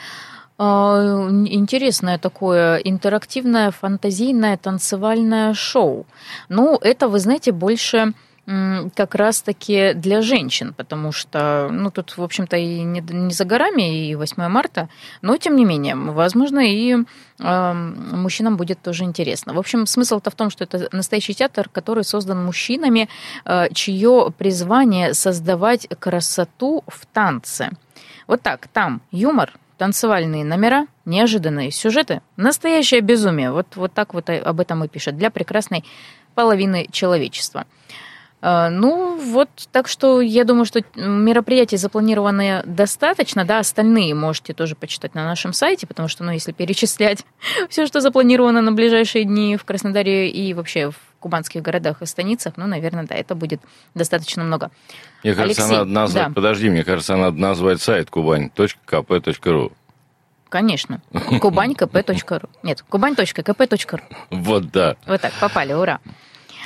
э, 0.57 0.63
интересное 0.63 2.17
такое 2.17 2.77
интерактивное, 2.77 3.69
фантазийное, 3.69 4.57
танцевальное 4.57 5.53
шоу. 5.53 6.07
Ну, 6.49 6.79
это, 6.81 7.07
вы 7.07 7.19
знаете, 7.19 7.51
больше 7.51 8.13
как 8.45 9.15
раз-таки 9.15 9.93
для 9.93 10.21
женщин, 10.21 10.73
потому 10.73 11.11
что, 11.11 11.69
ну, 11.71 11.91
тут, 11.91 12.17
в 12.17 12.23
общем-то, 12.23 12.57
и 12.57 12.81
не, 12.81 12.99
не 13.01 13.33
за 13.33 13.45
горами, 13.45 14.07
и 14.07 14.15
8 14.15 14.47
марта, 14.47 14.89
но, 15.21 15.37
тем 15.37 15.55
не 15.55 15.63
менее, 15.63 15.95
возможно, 15.95 16.59
и 16.59 16.95
э, 17.39 17.73
мужчинам 17.73 18.57
будет 18.57 18.81
тоже 18.81 19.03
интересно. 19.03 19.53
В 19.53 19.59
общем, 19.59 19.85
смысл-то 19.85 20.31
в 20.31 20.35
том, 20.35 20.49
что 20.49 20.63
это 20.63 20.89
настоящий 20.91 21.35
театр, 21.35 21.69
который 21.69 22.03
создан 22.03 22.43
мужчинами, 22.43 23.09
э, 23.45 23.67
чье 23.73 24.33
призвание 24.35 25.13
создавать 25.13 25.87
красоту 25.99 26.83
в 26.87 27.05
танце. 27.05 27.69
Вот 28.27 28.41
так, 28.41 28.67
там 28.69 29.01
юмор, 29.11 29.53
танцевальные 29.77 30.45
номера, 30.45 30.87
неожиданные 31.05 31.71
сюжеты, 31.71 32.21
настоящее 32.37 33.01
безумие. 33.01 33.51
Вот, 33.51 33.75
вот 33.75 33.93
так 33.93 34.13
вот 34.13 34.29
об 34.29 34.59
этом 34.59 34.83
и 34.83 34.87
пишет 34.87 35.15
для 35.15 35.29
прекрасной 35.29 35.83
половины 36.33 36.87
человечества. 36.91 37.65
А, 38.43 38.71
ну, 38.71 39.17
вот, 39.17 39.49
так 39.71 39.87
что 39.87 40.19
я 40.19 40.43
думаю, 40.45 40.65
что 40.65 40.83
мероприятия 40.95 41.77
запланированы 41.77 42.63
достаточно, 42.65 43.45
да, 43.45 43.59
остальные 43.59 44.15
можете 44.15 44.53
тоже 44.53 44.75
почитать 44.75 45.13
на 45.13 45.25
нашем 45.25 45.53
сайте, 45.53 45.85
потому 45.85 46.07
что, 46.07 46.23
ну, 46.23 46.31
если 46.31 46.51
перечислять 46.51 47.23
все, 47.69 47.85
что 47.85 48.01
запланировано 48.01 48.61
на 48.61 48.71
ближайшие 48.71 49.25
дни 49.25 49.57
в 49.57 49.63
Краснодаре 49.63 50.29
и 50.29 50.55
вообще 50.55 50.89
в 50.89 50.95
кубанских 51.19 51.61
городах 51.61 52.01
и 52.01 52.07
станицах, 52.07 52.53
ну, 52.57 52.65
наверное, 52.65 53.05
да, 53.05 53.13
это 53.13 53.35
будет 53.35 53.61
достаточно 53.93 54.43
много. 54.43 54.71
Мне 55.23 55.35
кажется, 55.35 55.61
Алексей, 55.61 55.77
надо 55.77 55.91
назвать, 55.91 56.27
да. 56.29 56.33
подожди, 56.33 56.69
мне 56.71 56.83
кажется, 56.83 57.15
надо 57.15 57.37
назвать 57.37 57.79
сайт 57.79 58.09
кубань.кп.ру. 58.09 59.71
Конечно. 60.49 61.01
Кубань.кп.ру. 61.39 62.49
Нет, 62.63 62.83
кубань.кп.ру. 62.89 63.99
Вот 64.31 64.71
да. 64.71 64.97
Вот 65.05 65.21
так, 65.21 65.31
попали, 65.39 65.73
ура. 65.73 65.99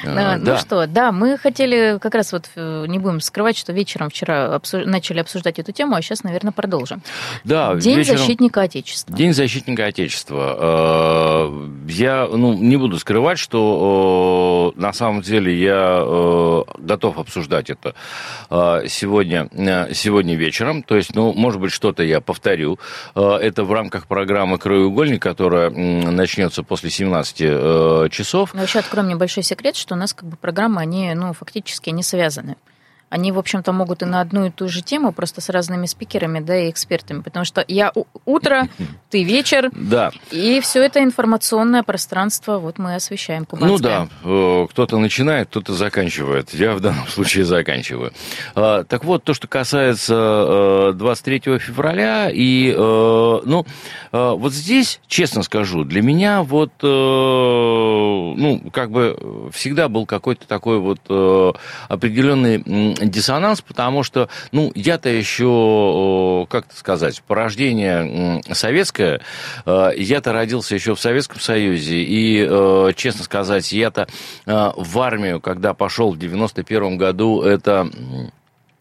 А, 0.03 0.37
ну 0.37 0.45
да. 0.45 0.57
что, 0.57 0.87
да, 0.87 1.11
мы 1.11 1.37
хотели 1.37 1.97
как 1.99 2.15
раз 2.15 2.31
вот, 2.31 2.49
э, 2.55 2.85
не 2.87 2.99
будем 2.99 3.21
скрывать, 3.21 3.57
что 3.57 3.71
вечером 3.71 4.09
вчера 4.09 4.55
обсуж... 4.55 4.85
начали 4.85 5.19
обсуждать 5.19 5.59
эту 5.59 5.71
тему, 5.71 5.95
а 5.95 6.01
сейчас, 6.01 6.23
наверное, 6.23 6.51
продолжим. 6.51 7.01
Да, 7.43 7.75
День 7.75 7.99
вечером... 7.99 8.17
защитника 8.17 8.61
Отечества. 8.61 9.15
День 9.15 9.33
защитника 9.33 9.85
Отечества. 9.85 10.57
Э, 10.59 11.67
я 11.87 12.27
ну, 12.31 12.53
не 12.53 12.77
буду 12.77 12.99
скрывать, 12.99 13.39
что 13.39 14.73
на 14.75 14.91
самом 14.93 15.21
деле 15.21 15.57
я 15.57 15.99
э, 16.01 16.63
готов 16.79 17.17
обсуждать 17.17 17.69
это 17.69 17.95
сегодня, 18.87 19.49
сегодня 19.93 20.35
вечером. 20.35 20.83
То 20.83 20.95
есть, 20.95 21.15
ну, 21.15 21.33
может 21.33 21.59
быть, 21.59 21.71
что-то 21.71 22.03
я 22.03 22.21
повторю. 22.21 22.79
Это 23.15 23.63
в 23.63 23.71
рамках 23.71 24.07
программы 24.07 24.57
«Краеугольник», 24.57 25.21
которая 25.21 25.69
начнется 25.69 26.63
после 26.63 26.89
17 26.89 28.11
часов. 28.11 28.53
Но 28.53 28.63
еще 28.63 28.79
откроем 28.79 29.07
небольшой 29.07 29.43
секрет, 29.43 29.75
что 29.85 29.93
у 29.93 29.97
нас 29.97 30.15
как 30.15 30.27
бы 30.27 30.35
программы, 30.35 30.81
они, 30.81 31.13
ну, 31.13 31.31
фактически 31.33 31.91
не 31.91 32.01
связаны. 32.01 32.57
Они, 33.09 33.31
в 33.31 33.39
общем-то, 33.39 33.71
могут 33.71 34.01
и 34.01 34.05
на 34.05 34.21
одну 34.21 34.47
и 34.47 34.49
ту 34.49 34.67
же 34.67 34.81
тему, 34.81 35.11
просто 35.11 35.39
с 35.39 35.49
разными 35.49 35.85
спикерами, 35.85 36.39
да, 36.39 36.57
и 36.57 36.69
экспертами. 36.69 37.21
Потому 37.21 37.45
что 37.45 37.63
я 37.67 37.93
утро, 38.25 38.67
ты 39.09 39.23
вечер. 39.23 39.69
Да. 39.73 40.11
И 40.31 40.59
все 40.61 40.83
это 40.83 41.03
информационное 41.03 41.83
пространство 41.83 42.57
вот 42.57 42.77
мы 42.77 42.95
освещаем. 42.95 43.45
Кубанское. 43.45 43.69
Ну 43.69 43.77
да, 43.77 44.07
э, 44.23 44.67
кто-то 44.69 44.97
начинает, 44.97 45.49
кто-то 45.49 45.73
заканчивает. 45.73 46.53
Я 46.53 46.73
в 46.73 46.79
данном 46.79 47.07
случае 47.09 47.45
заканчиваю. 47.45 48.11
А, 48.55 48.83
так 48.83 49.05
вот, 49.05 49.23
то, 49.23 49.33
что 49.33 49.47
касается 49.47 50.91
23 50.95 51.41
э, 51.45 51.59
февраля, 51.59 52.29
и, 52.31 52.73
э, 52.75 53.39
ну, 53.45 53.65
вот 54.11 54.53
здесь, 54.53 55.01
честно 55.07 55.43
скажу, 55.43 55.83
для 55.83 56.01
меня 56.01 56.41
вот, 56.41 56.71
ну, 56.81 58.61
как 58.71 58.89
бы 58.89 59.49
всегда 59.51 59.89
был 59.89 60.05
какой-то 60.05 60.47
такой 60.47 60.79
вот 60.79 61.01
определенный 61.89 62.63
диссонанс, 62.99 63.61
потому 63.61 64.03
что, 64.03 64.29
ну, 64.51 64.71
я-то 64.75 65.09
еще, 65.09 66.47
как 66.49 66.65
сказать, 66.73 67.21
порождение 67.27 68.41
советское, 68.51 69.21
э, 69.65 69.91
я-то 69.97 70.33
родился 70.33 70.75
еще 70.75 70.95
в 70.95 70.99
Советском 70.99 71.39
Союзе, 71.39 71.97
и, 71.97 72.45
э, 72.47 72.91
честно 72.95 73.23
сказать, 73.23 73.71
я-то 73.71 74.07
э, 74.45 74.71
в 74.75 74.99
армию, 74.99 75.39
когда 75.39 75.73
пошел 75.73 76.11
в 76.11 76.17
91 76.17 76.97
году, 76.97 77.41
это 77.41 77.89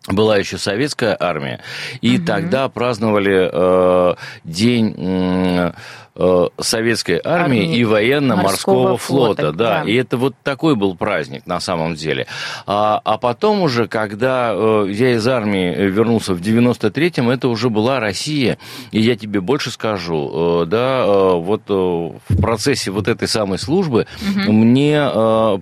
была 0.09 0.37
еще 0.37 0.59
советская 0.59 1.17
армия, 1.19 1.61
и 2.01 2.19
угу. 2.19 2.27
тогда 2.27 2.69
праздновали 2.69 3.49
э, 3.51 4.15
день 4.45 4.95
э, 4.97 5.73
Э, 6.17 6.47
советской 6.61 7.21
армии, 7.25 7.65
армии 7.65 7.77
и 7.77 7.85
военно-морского 7.85 8.97
флота. 8.99 9.43
флота 9.43 9.53
да. 9.53 9.83
да, 9.83 9.91
и 9.91 9.97
это 9.97 10.17
вот 10.17 10.37
такой 10.45 10.77
был 10.77 10.95
праздник 10.95 11.45
на 11.45 11.59
самом 11.59 11.97
деле. 11.97 12.29
А, 12.67 13.01
а 13.05 13.19
потом 13.19 13.63
уже, 13.63 13.89
когда 13.89 14.53
э, 14.55 14.87
я 14.91 15.15
из 15.15 15.27
армии 15.27 15.75
вернулся 15.75 16.35
в 16.35 16.41
93-м, 16.41 17.31
это 17.31 17.49
уже 17.49 17.69
была 17.69 17.99
Россия. 17.99 18.59
И 18.93 19.01
я 19.01 19.17
тебе 19.17 19.41
больше 19.41 19.73
скажу, 19.73 20.63
э, 20.63 20.67
да, 20.67 21.05
вот 21.35 21.63
в 21.69 22.41
процессе 22.41 22.93
вот 22.93 23.09
этой 23.09 23.27
самой 23.27 23.59
службы 23.59 24.07
угу. 24.23 24.53
мне 24.53 25.11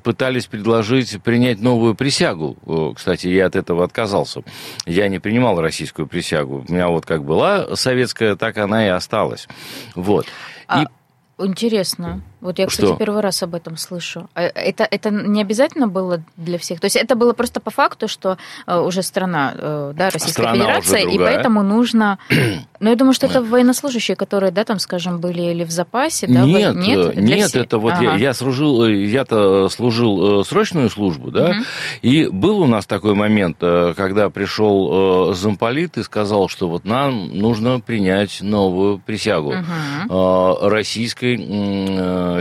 пытались 0.03 0.47
предложить 0.47 1.23
принять 1.23 1.61
новую 1.61 1.95
присягу. 1.95 2.93
Кстати, 2.95 3.29
я 3.29 3.47
от 3.47 3.57
этого 3.57 3.85
отказался. 3.85 4.43
Я 4.85 5.09
не 5.09 5.19
принимал 5.19 5.59
российскую 5.63 6.07
присягу. 6.07 6.67
У 6.69 6.73
меня 6.73 6.89
вот 6.89 7.07
как 7.07 7.25
была 7.25 7.75
советская, 7.75 8.37
так 8.37 8.59
она 8.59 8.87
и 8.87 8.91
осталась. 8.91 9.49
Вот. 9.95 10.27
А, 10.67 10.83
и... 10.83 10.87
Интересно. 11.39 12.23
Вот 12.43 12.59
я, 12.59 12.67
кстати, 12.67 12.87
Что? 12.87 12.97
первый 12.97 13.23
раз 13.23 13.41
об 13.45 13.55
этом 13.55 13.77
слышу. 13.77 14.29
А 14.35 14.43
это, 14.43 14.87
это 14.91 15.11
не 15.11 15.41
обязательно 15.41 15.87
было 15.87 16.25
для 16.37 16.59
всех? 16.59 16.81
То 16.81 16.87
есть 16.87 16.97
это 16.97 17.15
было 17.15 17.35
просто 17.35 17.61
по 17.61 17.71
факту, 17.71 18.09
что 18.09 18.37
э, 18.67 18.81
уже 18.81 19.05
страна, 19.05 19.55
э, 19.57 19.93
да, 19.95 20.07
Российская 20.07 20.43
страна 20.43 20.55
Федерация, 20.55 21.01
и 21.03 21.19
поэтому 21.19 21.63
нужно... 21.63 22.19
Ну, 22.83 22.91
я 22.91 22.97
думаю, 22.97 23.15
что 23.15 23.27
это 23.27 23.41
военнослужащие, 23.41 24.17
которые, 24.17 24.51
да, 24.51 24.65
там, 24.65 24.81
скажем, 24.81 25.21
были 25.21 25.41
или 25.41 25.63
в 25.63 25.71
запасе, 25.71 26.27
да? 26.27 26.43
Нет, 26.43 26.75
нет, 26.75 27.15
нет 27.15 27.55
это 27.55 27.79
вот 27.79 27.93
ага. 27.93 28.03
я, 28.03 28.15
я 28.17 28.35
служил, 28.35 28.85
я-то 28.89 29.69
служил 29.69 30.41
э, 30.41 30.45
срочную 30.45 30.91
службу, 30.91 31.31
да, 31.31 31.51
угу. 31.51 31.59
и 32.03 32.27
был 32.27 32.59
у 32.59 32.67
нас 32.67 32.85
такой 32.87 33.15
момент, 33.15 33.59
когда 33.61 34.31
пришел 34.31 35.33
замполит 35.33 35.97
и 35.97 36.03
сказал, 36.03 36.49
что 36.49 36.69
вот 36.69 36.85
нам 36.85 37.39
нужно 37.39 37.79
принять 37.79 38.43
новую 38.43 38.99
присягу 38.99 39.55
угу. 39.55 40.69
Российской 40.69 41.37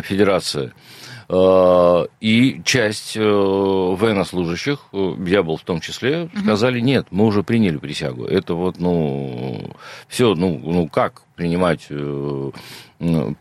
Федерация. 0.01 0.73
Э, 1.33 2.07
и 2.19 2.61
часть 2.65 3.15
э, 3.15 3.21
военнослужащих, 3.21 4.79
э, 4.91 5.13
я 5.27 5.43
был 5.43 5.55
в 5.55 5.63
том 5.63 5.79
числе, 5.79 6.29
сказали, 6.37 6.81
нет, 6.81 7.07
мы 7.09 7.25
уже 7.25 7.41
приняли 7.41 7.77
присягу. 7.77 8.25
Это 8.25 8.53
вот, 8.53 8.79
ну, 8.79 9.71
все, 10.09 10.35
ну, 10.35 10.59
ну 10.61 10.89
как 10.89 11.21
принимать 11.35 11.87
ну, 11.89 12.53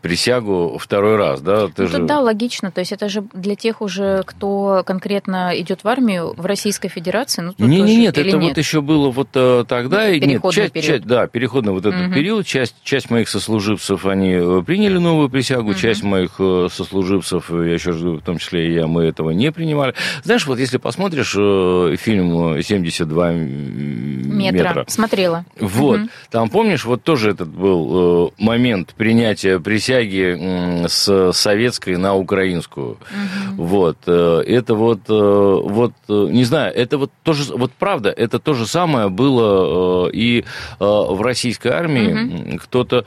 присягу 0.01 0.77
второй 0.79 1.17
раз, 1.17 1.41
да? 1.41 1.67
Ты 1.67 1.83
ну, 1.83 1.87
же... 1.87 1.99
Да, 1.99 2.19
логично. 2.19 2.71
То 2.71 2.79
есть 2.79 2.91
это 2.91 3.09
же 3.09 3.23
для 3.33 3.55
тех 3.55 3.81
уже, 3.81 4.23
кто 4.25 4.83
конкретно 4.85 5.51
идет 5.59 5.83
в 5.83 5.87
армию 5.87 6.33
в 6.35 6.45
Российской 6.45 6.89
Федерации. 6.89 7.41
Ну, 7.41 7.53
не, 7.67 7.81
не, 7.81 7.97
нет, 7.97 8.17
это 8.17 8.37
нет? 8.37 8.49
вот 8.49 8.57
еще 8.57 8.81
было 8.81 9.11
вот 9.11 9.29
э, 9.35 9.63
тогда. 9.67 10.07
Ну, 10.07 10.13
нет, 10.13 10.41
часть, 10.51 10.73
период. 10.73 10.87
часть, 10.87 11.05
да, 11.05 11.27
переходный 11.27 11.73
вот 11.73 11.85
этот 11.85 12.07
угу. 12.07 12.13
период. 12.13 12.45
Часть, 12.45 12.75
часть 12.83 13.09
моих 13.11 13.29
сослуживцев, 13.29 14.05
они 14.05 14.31
э, 14.31 14.63
приняли 14.65 14.97
новую 14.97 15.29
присягу, 15.29 15.71
угу. 15.71 15.77
часть 15.77 16.03
моих 16.03 16.31
э, 16.39 16.67
сослуживцев, 16.71 17.51
я 17.51 17.73
еще 17.73 17.91
жду, 17.91 18.17
в 18.17 18.21
том 18.21 18.39
числе 18.39 18.67
и 18.67 18.73
я, 18.73 18.87
мы 18.87 19.03
этого 19.03 19.29
не 19.29 19.51
принимали. 19.51 19.93
Знаешь, 20.23 20.47
вот 20.47 20.57
если 20.57 20.77
посмотришь 20.77 21.31
фильм 21.31 22.55
«72 22.55 23.33
метра», 23.33 24.69
метра 24.69 24.85
смотрела. 24.87 25.45
Вот, 25.59 25.99
угу. 25.99 26.09
там, 26.31 26.49
помнишь, 26.49 26.85
вот 26.85 27.03
тоже 27.03 27.31
этот 27.31 27.49
был 27.49 28.33
момент 28.37 28.93
принятия 28.95 29.50
присяги 29.59 30.87
с 30.87 31.31
советской 31.33 31.97
на 31.97 32.15
украинскую. 32.15 32.91
Угу. 32.91 33.63
Вот. 33.63 33.97
Э, 34.07 34.43
это 34.45 34.75
вот, 34.75 35.01
э, 35.09 35.13
вот, 35.13 35.93
э, 36.07 36.27
не 36.29 36.43
знаю, 36.43 36.73
это 36.75 36.97
вот 36.97 37.11
тоже, 37.23 37.53
вот 37.55 37.71
правда, 37.73 38.09
это 38.09 38.39
то 38.39 38.53
же 38.53 38.65
самое 38.65 39.09
было 39.09 40.09
и 40.09 40.43
в 40.79 41.21
российской 41.21 41.69
армии. 41.69 42.53
Угу. 42.53 42.59
Кто-то... 42.63 43.05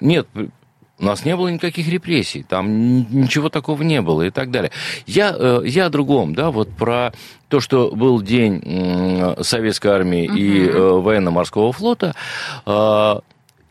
Нет, 0.00 0.26
у 0.98 1.04
нас 1.04 1.24
не 1.24 1.36
было 1.36 1.48
никаких 1.48 1.88
репрессий, 1.88 2.42
там 2.42 3.06
ничего 3.10 3.48
такого 3.48 3.82
не 3.82 4.00
было 4.00 4.22
и 4.22 4.30
так 4.30 4.50
далее. 4.50 4.70
Я, 5.06 5.60
я 5.64 5.86
о 5.86 5.90
другом, 5.90 6.34
да, 6.34 6.50
вот 6.50 6.70
про 6.70 7.12
то, 7.48 7.60
что 7.60 7.90
был 7.90 8.22
день 8.22 9.34
советской 9.40 9.88
армии 9.88 10.28
угу. 10.28 10.36
и 10.36 10.70
военно-морского 11.02 11.72
флота. 11.72 12.14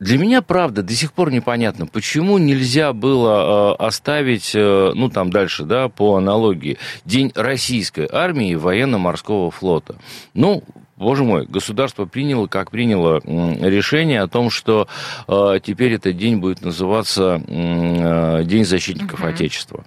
Для 0.02 0.18
меня, 0.18 0.42
правда, 0.42 0.82
до 0.82 0.94
сих 0.94 1.14
пор 1.14 1.32
непонятно, 1.32 1.86
почему 1.86 2.40
нельзя 2.40 2.92
было 2.92 3.76
э, 3.80 3.86
оставить, 3.86 4.52
э, 4.56 4.92
ну, 4.96 5.10
там 5.10 5.30
дальше, 5.30 5.64
да, 5.64 5.90
по 5.90 6.16
аналогии, 6.16 6.80
День 7.06 7.32
российской 7.36 8.10
армии 8.12 8.50
и 8.50 8.56
военно-морского 8.56 9.52
флота. 9.52 9.98
Ну, 10.34 10.64
боже 10.98 11.24
мой, 11.24 11.46
государство 11.46 12.06
приняло, 12.06 12.48
как 12.48 12.72
приняло 12.72 13.22
решение 13.24 14.22
о 14.22 14.28
том, 14.28 14.50
что 14.50 14.88
э, 15.28 15.60
теперь 15.64 15.94
этот 15.94 16.18
день 16.18 16.38
будет 16.38 16.64
называться 16.64 17.40
э, 17.48 18.44
День 18.46 18.66
защитников 18.66 19.22
uh-huh. 19.22 19.30
Отечества. 19.30 19.86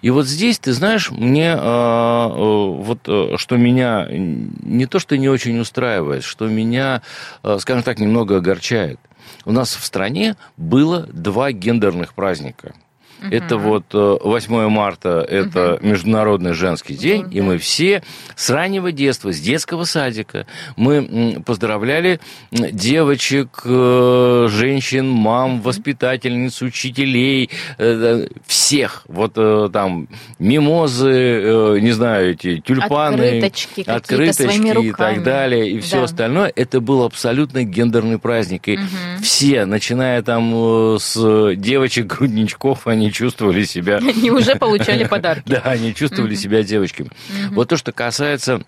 И 0.00 0.08
вот 0.08 0.26
здесь, 0.26 0.58
ты 0.58 0.72
знаешь, 0.72 1.10
мне 1.10 1.48
э, 1.48 1.54
э, 1.54 2.34
вот 2.34 3.00
э, 3.06 3.34
что 3.36 3.58
меня 3.58 4.06
не 4.10 4.86
то, 4.86 4.98
что 4.98 5.18
не 5.18 5.28
очень 5.28 5.58
устраивает, 5.58 6.24
что 6.24 6.46
меня, 6.46 7.02
э, 7.42 7.58
скажем 7.60 7.82
так, 7.82 7.98
немного 7.98 8.38
огорчает 8.38 8.98
у 9.44 9.52
нас 9.52 9.74
в 9.74 9.84
стране 9.84 10.36
было 10.56 11.06
два 11.12 11.52
гендерных 11.52 12.14
праздника– 12.14 12.74
Угу. 13.22 13.34
Это 13.34 13.56
вот 13.58 13.84
8 13.92 14.54
э, 14.54 14.68
марта, 14.68 15.26
это 15.28 15.74
угу. 15.74 15.86
Международный 15.86 16.54
женский 16.54 16.94
день, 16.94 17.22
угу, 17.22 17.30
и 17.30 17.40
мы 17.40 17.58
все 17.58 18.02
с 18.34 18.50
раннего 18.50 18.92
детства, 18.92 19.32
с 19.32 19.40
детского 19.40 19.84
садика, 19.84 20.46
мы 20.76 21.42
поздравляли 21.44 22.20
девочек, 22.50 23.62
э, 23.64 24.46
женщин, 24.50 25.08
мам, 25.08 25.60
воспитательниц, 25.60 26.62
учителей, 26.62 27.50
э, 27.78 28.26
всех. 28.46 29.04
Вот 29.06 29.34
там 29.72 30.08
мимозы, 30.38 31.78
не 31.80 31.92
знаю, 31.92 32.32
эти 32.32 32.60
тюльпаны, 32.60 33.38
открыточки, 33.38 33.84
открыточки 33.86 34.86
и 34.86 34.92
так 34.92 35.22
далее, 35.22 35.70
и 35.70 35.80
все 35.80 35.98
да. 35.98 36.04
остальное. 36.04 36.52
Это 36.54 36.80
был 36.80 37.04
абсолютно 37.04 37.64
гендерный 37.64 38.18
праздник. 38.18 38.68
И 38.68 38.76
угу. 38.76 38.82
все, 39.22 39.64
начиная 39.66 40.22
там 40.22 40.96
с 40.98 41.54
девочек-грудничков, 41.54 42.86
они 42.86 43.09
чувствовали 43.10 43.64
себя... 43.64 43.96
Они 43.98 44.30
уже 44.30 44.56
получали 44.56 45.04
подарки. 45.08 45.44
Да, 45.46 45.58
они 45.58 45.94
чувствовали 45.94 46.34
себя 46.34 46.62
девочками. 46.62 47.10
Вот 47.50 47.68
то, 47.68 47.76
что 47.76 47.92
касается 47.92 48.62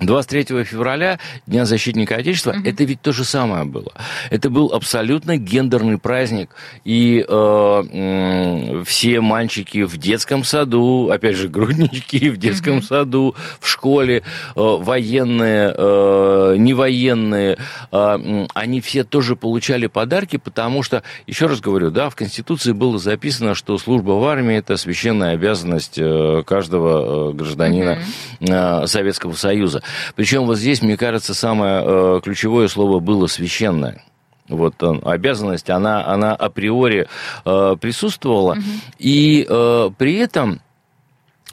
23 0.00 0.64
февраля, 0.64 1.18
Дня 1.46 1.64
защитника 1.64 2.16
Отечества, 2.16 2.52
угу. 2.52 2.60
это 2.64 2.84
ведь 2.84 3.02
то 3.02 3.12
же 3.12 3.24
самое 3.24 3.64
было. 3.64 3.92
Это 4.30 4.50
был 4.50 4.72
абсолютно 4.72 5.36
гендерный 5.36 5.98
праздник. 5.98 6.50
И 6.84 7.24
э, 7.26 7.82
э, 7.92 8.82
все 8.84 9.20
мальчики 9.20 9.82
в 9.82 9.96
детском 9.96 10.44
саду, 10.44 11.10
опять 11.10 11.36
же, 11.36 11.48
груднички 11.48 12.30
в 12.30 12.36
детском 12.36 12.78
угу. 12.78 12.82
саду, 12.82 13.34
в 13.60 13.68
школе, 13.68 14.18
э, 14.18 14.22
военные, 14.56 15.74
э, 15.76 16.56
невоенные, 16.58 17.58
э, 17.92 18.46
они 18.54 18.80
все 18.80 19.04
тоже 19.04 19.36
получали 19.36 19.86
подарки, 19.86 20.36
потому 20.36 20.82
что, 20.82 21.02
еще 21.26 21.46
раз 21.46 21.60
говорю, 21.60 21.90
да, 21.90 22.10
в 22.10 22.16
Конституции 22.16 22.72
было 22.72 22.98
записано, 22.98 23.54
что 23.54 23.78
служба 23.78 24.12
в 24.12 24.24
армии– 24.24 24.56
это 24.56 24.76
священная 24.76 25.34
обязанность 25.34 25.98
э, 25.98 26.42
каждого 26.46 27.30
э, 27.30 27.34
гражданина 27.34 27.98
угу. 28.40 28.86
Советского 28.86 29.34
Союза. 29.34 29.81
Причем 30.14 30.46
вот 30.46 30.58
здесь, 30.58 30.82
мне 30.82 30.96
кажется, 30.96 31.34
самое 31.34 31.82
э, 31.84 32.20
ключевое 32.22 32.68
слово 32.68 33.00
было 33.00 33.26
священное. 33.26 34.02
Вот 34.48 34.74
обязанность, 35.04 35.70
она, 35.70 36.06
она 36.06 36.34
априори 36.34 37.08
э, 37.44 37.76
присутствовала. 37.80 38.52
Угу. 38.52 38.62
И 38.98 39.46
э, 39.48 39.90
при 39.96 40.16
этом 40.16 40.60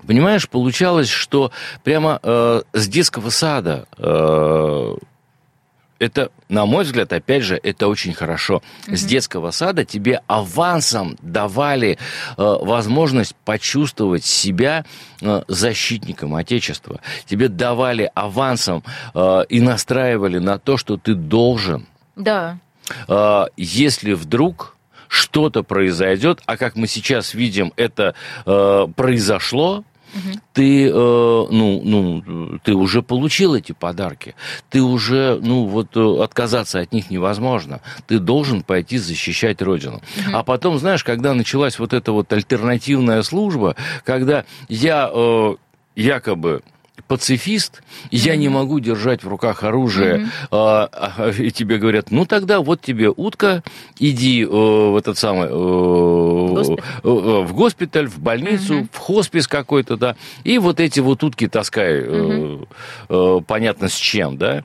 Понимаешь, 0.07 0.47
получалось, 0.47 1.09
что 1.09 1.51
прямо 1.83 2.19
э, 2.23 2.61
с 2.73 2.87
детского 2.87 3.29
сада 3.29 3.85
э, 3.97 4.95
это, 5.99 6.31
на 6.47 6.65
мой 6.65 6.85
взгляд, 6.85 7.13
опять 7.13 7.43
же, 7.43 7.59
это 7.61 7.87
очень 7.87 8.13
хорошо. 8.13 8.61
Mm-hmm. 8.87 8.95
С 8.95 9.03
детского 9.03 9.51
сада 9.51 9.85
тебе 9.85 10.21
авансом 10.27 11.17
давали 11.21 11.91
э, 11.91 11.97
возможность 12.37 13.35
почувствовать 13.45 14.23
себя 14.23 14.85
э, 15.21 15.43
защитником 15.47 16.35
Отечества. 16.35 17.01
Тебе 17.25 17.49
давали 17.49 18.09
авансом 18.15 18.83
э, 19.13 19.43
и 19.49 19.59
настраивали 19.61 20.39
на 20.39 20.57
то, 20.57 20.77
что 20.77 20.97
ты 20.97 21.13
должен. 21.15 21.85
Да. 22.15 22.57
Э, 23.07 23.45
если 23.57 24.13
вдруг 24.13 24.77
что-то 25.09 25.63
произойдет, 25.63 26.41
а 26.45 26.55
как 26.55 26.75
мы 26.75 26.87
сейчас 26.87 27.33
видим, 27.33 27.73
это 27.75 28.15
э, 28.45 28.87
произошло, 28.95 29.83
угу. 30.13 30.39
ты, 30.53 30.87
э, 30.87 30.91
ну, 30.91 31.81
ну, 31.83 32.59
ты 32.63 32.73
уже 32.73 33.01
получил 33.01 33.55
эти 33.55 33.71
подарки. 33.71 34.35
Ты 34.69 34.81
уже, 34.81 35.39
ну, 35.41 35.65
вот 35.65 35.95
э, 35.95 36.23
отказаться 36.23 36.79
от 36.79 36.93
них 36.93 37.09
невозможно. 37.09 37.81
Ты 38.07 38.19
должен 38.19 38.63
пойти 38.63 38.97
защищать 38.97 39.61
Родину. 39.61 40.01
Угу. 40.17 40.35
А 40.37 40.43
потом, 40.43 40.79
знаешь, 40.79 41.03
когда 41.03 41.33
началась 41.33 41.79
вот 41.79 41.93
эта 41.93 42.11
вот 42.11 42.31
альтернативная 42.33 43.21
служба, 43.23 43.75
когда 44.03 44.45
я 44.67 45.09
э, 45.13 45.55
якобы 45.95 46.61
пацифист, 47.09 47.81
я 48.11 48.35
не 48.35 48.49
могу 48.49 48.79
держать 48.79 49.23
в 49.23 49.27
руках 49.27 49.63
оружие, 49.63 50.29
mm-hmm. 50.51 51.41
и 51.41 51.51
тебе 51.51 51.79
говорят, 51.79 52.11
ну 52.11 52.25
тогда 52.25 52.61
вот 52.61 52.81
тебе 52.81 53.09
утка, 53.09 53.63
иди 53.97 54.43
э, 54.43 54.47
в 54.47 54.95
этот 54.95 55.17
самый 55.17 55.47
э, 55.47 56.53
госпиталь. 56.53 56.83
в 57.03 57.53
госпиталь, 57.53 58.07
в 58.07 58.19
больницу, 58.19 58.87
в 58.93 58.97
хоспис 58.97 59.47
какой-то, 59.47 59.97
да, 59.97 60.15
и 60.43 60.59
вот 60.59 60.79
эти 60.79 60.99
вот 60.99 61.23
утки 61.23 61.47
таскай, 61.47 62.03
mm-hmm. 62.03 63.43
понятно 63.43 63.89
с 63.89 63.95
чем, 63.95 64.37
да. 64.37 64.63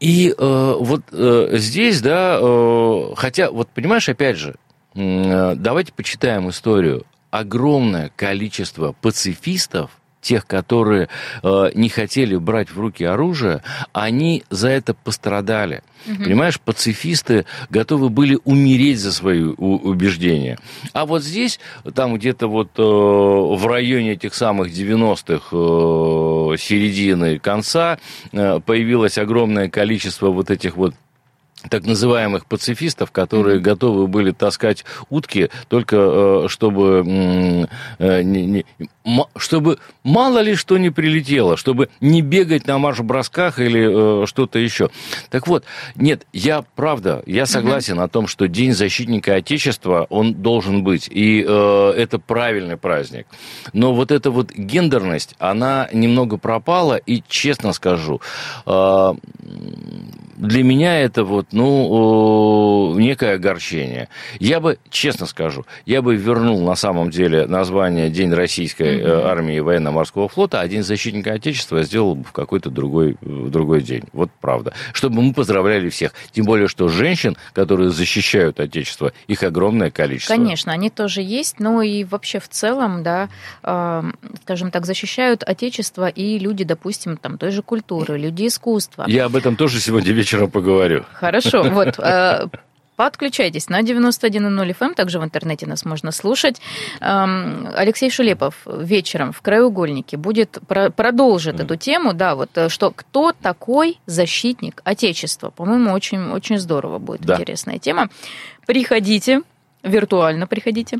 И 0.00 0.34
э, 0.36 0.76
вот 0.80 1.02
э, 1.12 1.48
здесь, 1.52 2.00
да, 2.00 2.38
э, 2.40 3.14
хотя, 3.14 3.50
вот 3.50 3.68
понимаешь, 3.68 4.08
опять 4.08 4.38
же, 4.38 4.56
э, 4.94 5.54
давайте 5.54 5.92
почитаем 5.92 6.48
историю. 6.48 7.04
Огромное 7.30 8.10
количество 8.16 8.96
пацифистов 9.00 9.90
тех, 10.22 10.46
которые 10.46 11.08
э, 11.42 11.70
не 11.74 11.90
хотели 11.90 12.36
брать 12.36 12.70
в 12.70 12.80
руки 12.80 13.04
оружие, 13.04 13.62
они 13.92 14.44
за 14.48 14.68
это 14.68 14.94
пострадали. 14.94 15.82
Угу. 16.06 16.24
Понимаешь, 16.24 16.60
пацифисты 16.60 17.44
готовы 17.70 18.08
были 18.08 18.38
умереть 18.44 19.00
за 19.00 19.12
свои 19.12 19.42
убеждения. 19.42 20.58
А 20.92 21.04
вот 21.04 21.22
здесь, 21.22 21.60
там 21.94 22.14
где-то 22.14 22.46
вот 22.46 22.70
э, 22.78 22.82
в 22.82 23.66
районе 23.66 24.12
этих 24.12 24.34
самых 24.34 24.72
90-х, 24.72 25.48
э, 25.52 26.56
середины, 26.58 27.38
конца, 27.38 27.98
э, 28.32 28.60
появилось 28.64 29.18
огромное 29.18 29.68
количество 29.68 30.30
вот 30.30 30.50
этих 30.50 30.76
вот 30.76 30.94
так 31.68 31.86
называемых 31.86 32.46
пацифистов, 32.46 33.10
которые 33.10 33.58
mm-hmm. 33.58 33.62
готовы 33.62 34.06
были 34.06 34.32
таскать 34.32 34.84
утки 35.10 35.50
только 35.68 35.96
э, 35.96 36.46
чтобы, 36.48 37.68
э, 37.98 38.22
не, 38.22 38.46
не, 38.46 38.64
чтобы 39.36 39.78
мало 40.04 40.40
ли 40.40 40.54
что 40.54 40.78
не 40.78 40.90
прилетело, 40.90 41.56
чтобы 41.56 41.88
не 42.00 42.22
бегать 42.22 42.66
на 42.66 42.78
марш-бросках 42.78 43.58
или 43.58 44.22
э, 44.22 44.26
что-то 44.26 44.58
еще. 44.58 44.90
Так 45.30 45.46
вот, 45.46 45.64
нет, 45.94 46.26
я 46.32 46.64
правда, 46.74 47.22
я 47.26 47.46
согласен 47.46 47.98
mm-hmm. 47.98 48.04
о 48.04 48.08
том, 48.08 48.26
что 48.26 48.48
День 48.48 48.72
защитника 48.72 49.34
Отечества, 49.34 50.06
он 50.10 50.34
должен 50.34 50.82
быть, 50.82 51.08
и 51.08 51.44
э, 51.46 51.94
это 51.96 52.18
правильный 52.18 52.76
праздник. 52.76 53.26
Но 53.72 53.94
вот 53.94 54.10
эта 54.10 54.30
вот 54.30 54.52
гендерность, 54.52 55.34
она 55.38 55.88
немного 55.92 56.36
пропала, 56.38 56.96
и 56.96 57.22
честно 57.28 57.72
скажу, 57.72 58.20
э, 58.66 59.14
для 60.36 60.62
меня 60.62 61.00
это 61.00 61.24
вот, 61.24 61.48
ну, 61.52 62.94
некое 62.98 63.34
огорчение. 63.34 64.08
Я 64.38 64.60
бы, 64.60 64.78
честно 64.90 65.26
скажу, 65.26 65.64
я 65.86 66.02
бы 66.02 66.16
вернул 66.16 66.64
на 66.64 66.74
самом 66.74 67.10
деле 67.10 67.46
название 67.46 68.10
День 68.10 68.32
Российской 68.32 68.98
mm-hmm. 68.98 69.26
армии 69.26 69.56
и 69.56 69.60
военно-морского 69.60 70.28
флота, 70.28 70.60
а 70.60 70.68
День 70.68 70.82
защитника 70.82 71.32
Отечества 71.32 71.78
я 71.78 71.84
сделал 71.84 72.14
бы 72.14 72.24
в 72.24 72.32
какой-то 72.32 72.70
другой, 72.70 73.16
в 73.20 73.50
другой 73.50 73.82
день. 73.82 74.04
Вот 74.12 74.30
правда. 74.40 74.72
Чтобы 74.92 75.22
мы 75.22 75.32
поздравляли 75.32 75.88
всех. 75.88 76.12
Тем 76.32 76.44
более, 76.44 76.68
что 76.68 76.88
женщин, 76.88 77.36
которые 77.52 77.90
защищают 77.90 78.60
Отечество, 78.60 79.12
их 79.26 79.42
огромное 79.42 79.90
количество. 79.90 80.34
Конечно, 80.34 80.72
они 80.72 80.90
тоже 80.90 81.22
есть, 81.22 81.60
но 81.60 81.82
и 81.82 82.04
вообще 82.04 82.40
в 82.40 82.48
целом, 82.48 83.02
да, 83.02 83.28
э, 83.62 84.02
скажем 84.42 84.70
так, 84.70 84.86
защищают 84.86 85.42
Отечество 85.42 86.08
и 86.08 86.38
люди, 86.38 86.64
допустим, 86.64 87.16
там 87.16 87.38
той 87.38 87.50
же 87.50 87.62
культуры, 87.62 88.18
люди 88.18 88.46
искусства. 88.46 89.04
Я 89.08 89.26
об 89.26 89.36
этом 89.36 89.56
тоже 89.56 89.80
сегодня 89.80 90.12
вечером 90.22 90.50
поговорю. 90.50 91.04
Хорошо, 91.14 91.62
вот. 91.70 91.98
Э, 91.98 92.46
подключайтесь 92.96 93.68
на 93.68 93.80
91.0 93.80 94.38
FM, 94.40 94.76
эм, 94.80 94.94
также 94.94 95.18
в 95.18 95.24
интернете 95.24 95.66
нас 95.66 95.84
можно 95.84 96.12
слушать. 96.12 96.60
Эм, 97.00 97.68
Алексей 97.74 98.10
Шулепов 98.10 98.54
вечером 98.66 99.32
в 99.32 99.40
«Краеугольнике» 99.40 100.16
будет, 100.16 100.58
продолжит 100.96 101.60
эту 101.60 101.76
тему, 101.76 102.12
да, 102.14 102.34
вот 102.34 102.50
э, 102.54 102.68
что 102.68 102.90
кто 102.90 103.32
такой 103.32 103.98
защитник 104.06 104.80
Отечества. 104.84 105.50
По-моему, 105.50 105.92
очень, 105.92 106.30
очень 106.30 106.58
здорово 106.58 106.98
будет 106.98 107.22
да. 107.22 107.34
интересная 107.34 107.78
тема. 107.78 108.08
Приходите, 108.66 109.42
виртуально 109.82 110.46
приходите. 110.46 110.98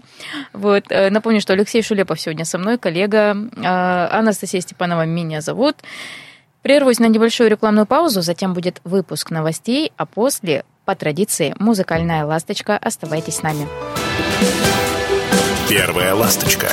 Вот. 0.52 0.84
Э, 0.88 1.10
напомню, 1.10 1.40
что 1.40 1.52
Алексей 1.52 1.82
Шулепов 1.82 2.20
сегодня 2.20 2.44
со 2.44 2.58
мной, 2.58 2.78
коллега. 2.78 3.36
Анастасия 3.62 4.60
Степанова 4.60 5.06
меня 5.06 5.40
зовут. 5.40 5.76
Прервусь 6.62 7.00
на 7.00 7.06
небольшую 7.06 7.50
рекламную 7.50 7.86
паузу, 7.86 8.22
затем 8.22 8.54
будет 8.54 8.80
выпуск 8.84 9.30
новостей, 9.30 9.92
а 9.96 10.06
после, 10.06 10.64
по 10.84 10.94
традиции, 10.94 11.54
музыкальная 11.58 12.24
ласточка. 12.24 12.78
Оставайтесь 12.78 13.36
с 13.36 13.42
нами. 13.42 13.66
Первая 15.68 16.14
ласточка. 16.14 16.68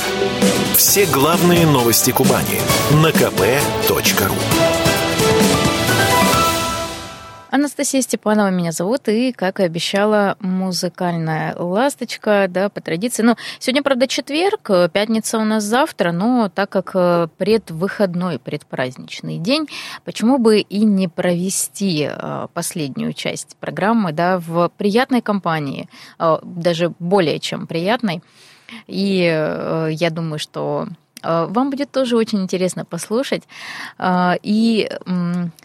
Все 0.76 1.06
главные 1.06 1.66
новости 1.66 2.10
Кубани 2.10 2.60
на 3.02 3.08
kp.ru. 3.08 4.69
Анастасия 7.50 8.00
Степанова 8.00 8.50
меня 8.50 8.70
зовут, 8.70 9.08
и, 9.08 9.32
как 9.32 9.58
и 9.58 9.64
обещала, 9.64 10.36
музыкальная 10.40 11.56
ласточка, 11.56 12.46
да, 12.48 12.68
по 12.68 12.80
традиции. 12.80 13.24
Ну, 13.24 13.34
сегодня, 13.58 13.82
правда, 13.82 14.06
четверг, 14.06 14.70
пятница 14.92 15.38
у 15.38 15.44
нас 15.44 15.64
завтра, 15.64 16.12
но 16.12 16.48
так 16.48 16.70
как 16.70 16.92
э, 16.94 17.26
предвыходной, 17.38 18.38
предпраздничный 18.38 19.38
день, 19.38 19.66
почему 20.04 20.38
бы 20.38 20.60
и 20.60 20.84
не 20.84 21.08
провести 21.08 22.08
э, 22.08 22.46
последнюю 22.54 23.14
часть 23.14 23.56
программы, 23.56 24.12
да, 24.12 24.38
в 24.38 24.70
приятной 24.76 25.20
компании, 25.20 25.88
э, 26.20 26.38
даже 26.44 26.92
более 27.00 27.40
чем 27.40 27.66
приятной. 27.66 28.22
И 28.86 29.22
я 29.90 30.10
думаю, 30.10 30.38
что 30.38 30.86
вам 31.24 31.70
будет 31.70 31.90
тоже 31.90 32.16
очень 32.16 32.40
интересно 32.40 32.84
послушать. 32.84 33.42
И, 34.00 34.88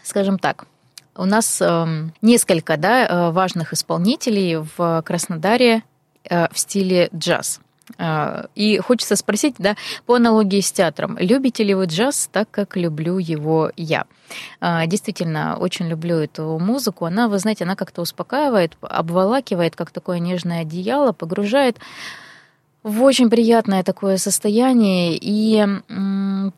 скажем 0.02 0.40
так, 0.40 0.66
у 1.18 1.24
нас 1.24 1.60
эм, 1.60 2.12
несколько 2.22 2.76
да, 2.76 3.06
э, 3.06 3.30
важных 3.30 3.72
исполнителей 3.72 4.56
в 4.56 5.02
Краснодаре 5.04 5.82
э, 6.24 6.46
в 6.52 6.58
стиле 6.58 7.08
джаз. 7.14 7.60
Э, 7.98 8.46
и 8.54 8.78
хочется 8.78 9.16
спросить, 9.16 9.56
да, 9.58 9.76
по 10.06 10.16
аналогии 10.16 10.60
с 10.60 10.72
театром, 10.72 11.16
любите 11.18 11.64
ли 11.64 11.74
вы 11.74 11.86
джаз 11.86 12.28
так, 12.32 12.50
как 12.50 12.76
люблю 12.76 13.18
его 13.18 13.70
я? 13.76 14.06
Действительно, 14.60 15.56
очень 15.56 15.86
люблю 15.86 16.16
эту 16.16 16.58
музыку. 16.58 17.04
Она, 17.04 17.28
вы 17.28 17.38
знаете, 17.38 17.62
она 17.62 17.76
как-то 17.76 18.02
успокаивает, 18.02 18.76
обволакивает, 18.80 19.76
как 19.76 19.92
такое 19.92 20.18
нежное 20.18 20.62
одеяло, 20.62 21.12
погружает 21.12 21.78
в 22.86 23.02
очень 23.02 23.28
приятное 23.28 23.82
такое 23.82 24.16
состояние, 24.16 25.18
и 25.20 25.66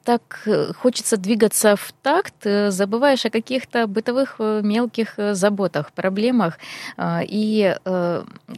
так 0.04 0.46
хочется 0.76 1.16
двигаться 1.16 1.74
в 1.74 1.94
такт, 2.02 2.34
э, 2.44 2.70
забываешь 2.70 3.24
о 3.24 3.30
каких-то 3.30 3.86
бытовых 3.86 4.36
э, 4.38 4.60
мелких 4.62 5.14
э, 5.18 5.32
заботах, 5.32 5.90
проблемах, 5.92 6.58
и, 6.98 7.74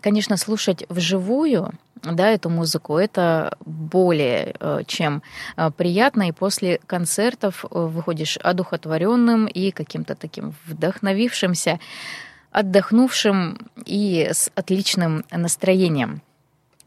конечно, 0.01 0.37
слушать 0.37 0.85
вживую, 0.89 1.71
да, 2.03 2.31
эту 2.31 2.51
музыку, 2.51 2.97
это 2.97 3.57
более 3.65 4.55
чем 4.87 5.23
приятно, 5.77 6.29
и 6.29 6.33
после 6.33 6.81
концертов 6.87 7.65
выходишь 7.71 8.37
одухотворенным 8.39 9.47
и 9.47 9.71
каким-то 9.71 10.15
таким 10.17 10.55
вдохновившимся, 10.67 11.79
отдохнувшим 12.51 13.59
и 13.85 14.29
с 14.33 14.51
отличным 14.57 15.25
настроением. 15.31 16.23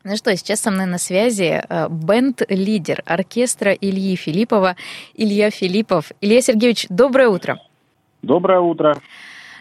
Ну 0.06 0.18
что, 0.18 0.36
сейчас 0.36 0.60
со 0.60 0.70
мной 0.70 0.86
на 0.86 0.98
связи 0.98 1.64
э, 1.70 1.88
бенд-лидер 1.90 3.04
оркестра 3.06 3.72
Ильи 3.72 4.18
Филиппова, 4.18 4.76
Илья 5.14 5.50
Филиппов. 5.50 6.12
Илья 6.20 6.42
Сергеевич, 6.42 6.88
доброе 6.90 7.30
утро. 7.30 7.62
Доброе 8.22 8.60
утро. 8.60 8.98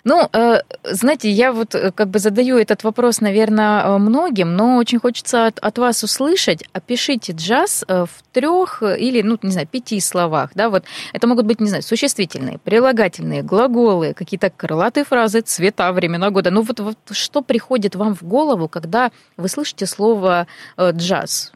Ну, 0.05 0.29
э, 0.33 0.59
знаете, 0.83 1.31
я 1.31 1.53
вот 1.53 1.77
э, 1.77 1.93
как 1.93 2.09
бы 2.09 2.19
задаю 2.19 2.57
этот 2.57 2.83
вопрос, 2.83 3.21
наверное, 3.21 3.85
э, 3.85 3.99
многим, 3.99 4.57
но 4.57 4.77
очень 4.77 4.99
хочется 4.99 5.47
от, 5.47 5.59
от 5.61 5.79
вас 5.79 6.03
услышать. 6.03 6.65
Опишите 6.73 7.33
джаз 7.33 7.85
в 7.89 8.09
трех 8.33 8.83
или, 8.83 9.23
ну, 9.23 9.39
не 9.43 9.51
знаю, 9.51 9.69
пяти 9.71 10.01
словах, 10.01 10.51
да, 10.57 10.71
вот 10.71 10.85
это 11.13 11.29
могут 11.29 11.47
быть, 11.47 11.61
не 11.61 11.69
знаю, 11.69 11.85
существительные, 11.85 12.59
прилагательные, 12.59 13.43
глаголы, 13.45 14.13
какие-то 14.13 14.51
крылатые 14.51 15.05
фразы, 15.05 15.41
цвета, 15.41 15.93
времена 15.93 16.31
года. 16.31 16.51
Ну, 16.51 16.63
вот, 16.63 16.81
вот 16.81 16.97
что 17.13 17.43
приходит 17.43 17.95
вам 17.95 18.17
в 18.17 18.25
голову, 18.25 18.67
когда 18.67 19.13
вы 19.37 19.49
слышите 19.49 19.87
слово 19.87 20.49
джаз? 20.81 21.53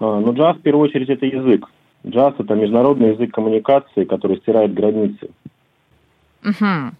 А, 0.00 0.20
ну, 0.20 0.34
джаз, 0.34 0.58
в 0.58 0.60
первую 0.60 0.88
очередь, 0.88 1.08
это 1.08 1.24
язык. 1.24 1.66
Джаз– 2.06 2.34
это 2.38 2.54
международный 2.54 3.12
язык 3.12 3.32
коммуникации, 3.32 4.04
который 4.04 4.38
стирает 4.38 4.74
границы. 4.74 5.30
Угу. 6.44 6.94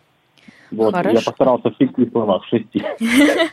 Вот, 0.73 0.95
Хорошо. 0.95 1.17
я 1.17 1.23
постарался 1.23 1.71
в 1.71 1.77
шести 1.77 2.09
словах, 2.11 2.45
в 2.45 2.49
шести. 2.49 2.85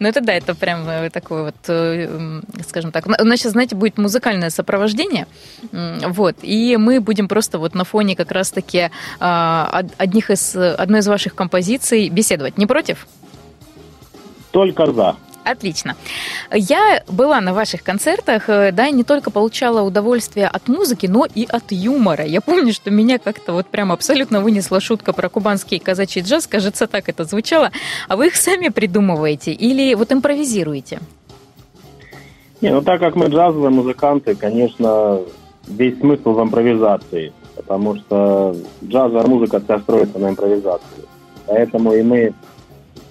Ну 0.00 0.08
это 0.08 0.22
да, 0.22 0.32
это 0.32 0.54
прям 0.54 0.88
э, 0.88 1.10
такое 1.10 1.42
вот, 1.42 1.54
э, 1.68 2.40
скажем 2.66 2.92
так, 2.92 3.06
у 3.06 3.10
нас 3.10 3.38
сейчас, 3.38 3.52
знаете, 3.52 3.76
будет 3.76 3.98
музыкальное 3.98 4.48
сопровождение, 4.48 5.26
вот, 5.70 6.36
и 6.40 6.78
мы 6.78 7.00
будем 7.00 7.28
просто 7.28 7.58
вот 7.58 7.74
на 7.74 7.84
фоне 7.84 8.16
как 8.16 8.32
раз-таки 8.32 8.90
а, 9.20 9.82
одних 9.98 10.30
из, 10.30 10.56
одной 10.56 11.00
из 11.00 11.08
ваших 11.08 11.34
композиций 11.34 12.08
беседовать. 12.08 12.56
Не 12.56 12.66
против? 12.66 13.06
Только 14.50 14.90
за. 14.92 15.16
Отлично. 15.50 15.96
Я 16.52 17.02
была 17.08 17.40
на 17.40 17.54
ваших 17.54 17.82
концертах, 17.82 18.48
э, 18.48 18.70
да, 18.72 18.88
и 18.88 18.92
не 18.92 19.02
только 19.02 19.30
получала 19.30 19.80
удовольствие 19.82 20.46
от 20.46 20.68
музыки, 20.68 21.06
но 21.06 21.26
и 21.34 21.46
от 21.48 21.72
юмора. 21.72 22.24
Я 22.24 22.40
помню, 22.40 22.72
что 22.72 22.90
меня 22.90 23.18
как-то 23.18 23.52
вот 23.52 23.66
прям 23.66 23.90
абсолютно 23.90 24.42
вынесла 24.42 24.80
шутка 24.80 25.12
про 25.12 25.28
кубанский 25.30 25.78
казачий 25.78 26.20
джаз, 26.20 26.46
кажется, 26.46 26.86
так 26.86 27.08
это 27.08 27.24
звучало. 27.24 27.70
А 28.08 28.16
вы 28.16 28.26
их 28.26 28.36
сами 28.36 28.68
придумываете 28.68 29.52
или 29.52 29.94
вот 29.94 30.12
импровизируете? 30.12 31.00
Не, 32.60 32.70
ну 32.70 32.82
так 32.82 33.00
как 33.00 33.16
мы 33.16 33.26
джазовые 33.26 33.70
музыканты, 33.70 34.34
конечно, 34.34 35.20
весь 35.66 35.98
смысл 35.98 36.32
в 36.32 36.42
импровизации, 36.42 37.32
потому 37.56 37.96
что 37.96 38.54
джазовая 38.84 39.26
музыка 39.26 39.60
вся 39.60 39.78
строится 39.78 40.18
на 40.18 40.30
импровизации. 40.30 41.04
Поэтому 41.46 41.94
и 41.94 42.02
мы 42.02 42.34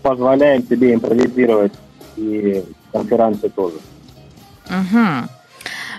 позволяем 0.03 0.61
себе 0.67 0.93
импровизировать 0.93 1.73
и 2.17 2.65
конференции 2.91 3.47
тоже. 3.47 3.77
Угу. 4.69 5.29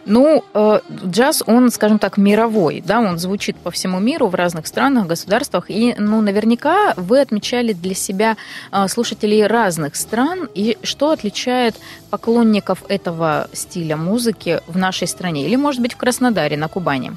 Ну, 0.07 0.42
э, 0.54 0.81
джаз, 1.07 1.42
он, 1.46 1.70
скажем 1.70 1.98
так, 1.98 2.16
мировой, 2.16 2.83
да, 2.87 3.00
он 3.00 3.18
звучит 3.18 3.57
по 3.57 3.70
всему 3.70 4.00
миру 4.00 4.28
в 4.28 4.35
разных 4.35 4.66
странах, 4.66 5.07
государствах, 5.07 5.70
и, 5.70 5.94
ну, 5.98 6.22
наверняка 6.22 6.94
вы 6.96 7.20
отмечали 7.20 7.74
для 7.74 7.94
себя 7.94 8.37
э, 8.72 8.88
слушателей 8.88 9.46
разных 9.46 9.96
стран, 9.96 10.48
и 10.54 10.78
что 10.83 11.11
отличает 11.11 11.76
поклонников 12.11 12.85
этого 12.88 13.48
стиля 13.52 13.96
музыки 13.96 14.61
в 14.66 14.78
нашей 14.78 15.09
стране, 15.09 15.44
или, 15.44 15.57
может 15.57 15.83
быть, 15.83 15.92
в 15.92 15.96
Краснодаре, 15.98 16.57
на 16.57 16.68
Кубани? 16.68 17.12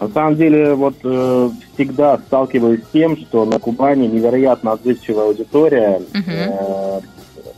На 0.00 0.08
самом 0.08 0.36
деле, 0.36 0.74
вот 0.74 0.94
э, 1.02 1.50
всегда 1.74 2.18
сталкиваюсь 2.18 2.82
с 2.84 2.92
тем, 2.92 3.16
что 3.16 3.44
на 3.44 3.58
Кубани 3.58 4.06
невероятно 4.06 4.72
отзывчивая 4.72 5.24
аудитория, 5.24 6.00
uh-huh. 6.12 6.22
э, 6.26 7.00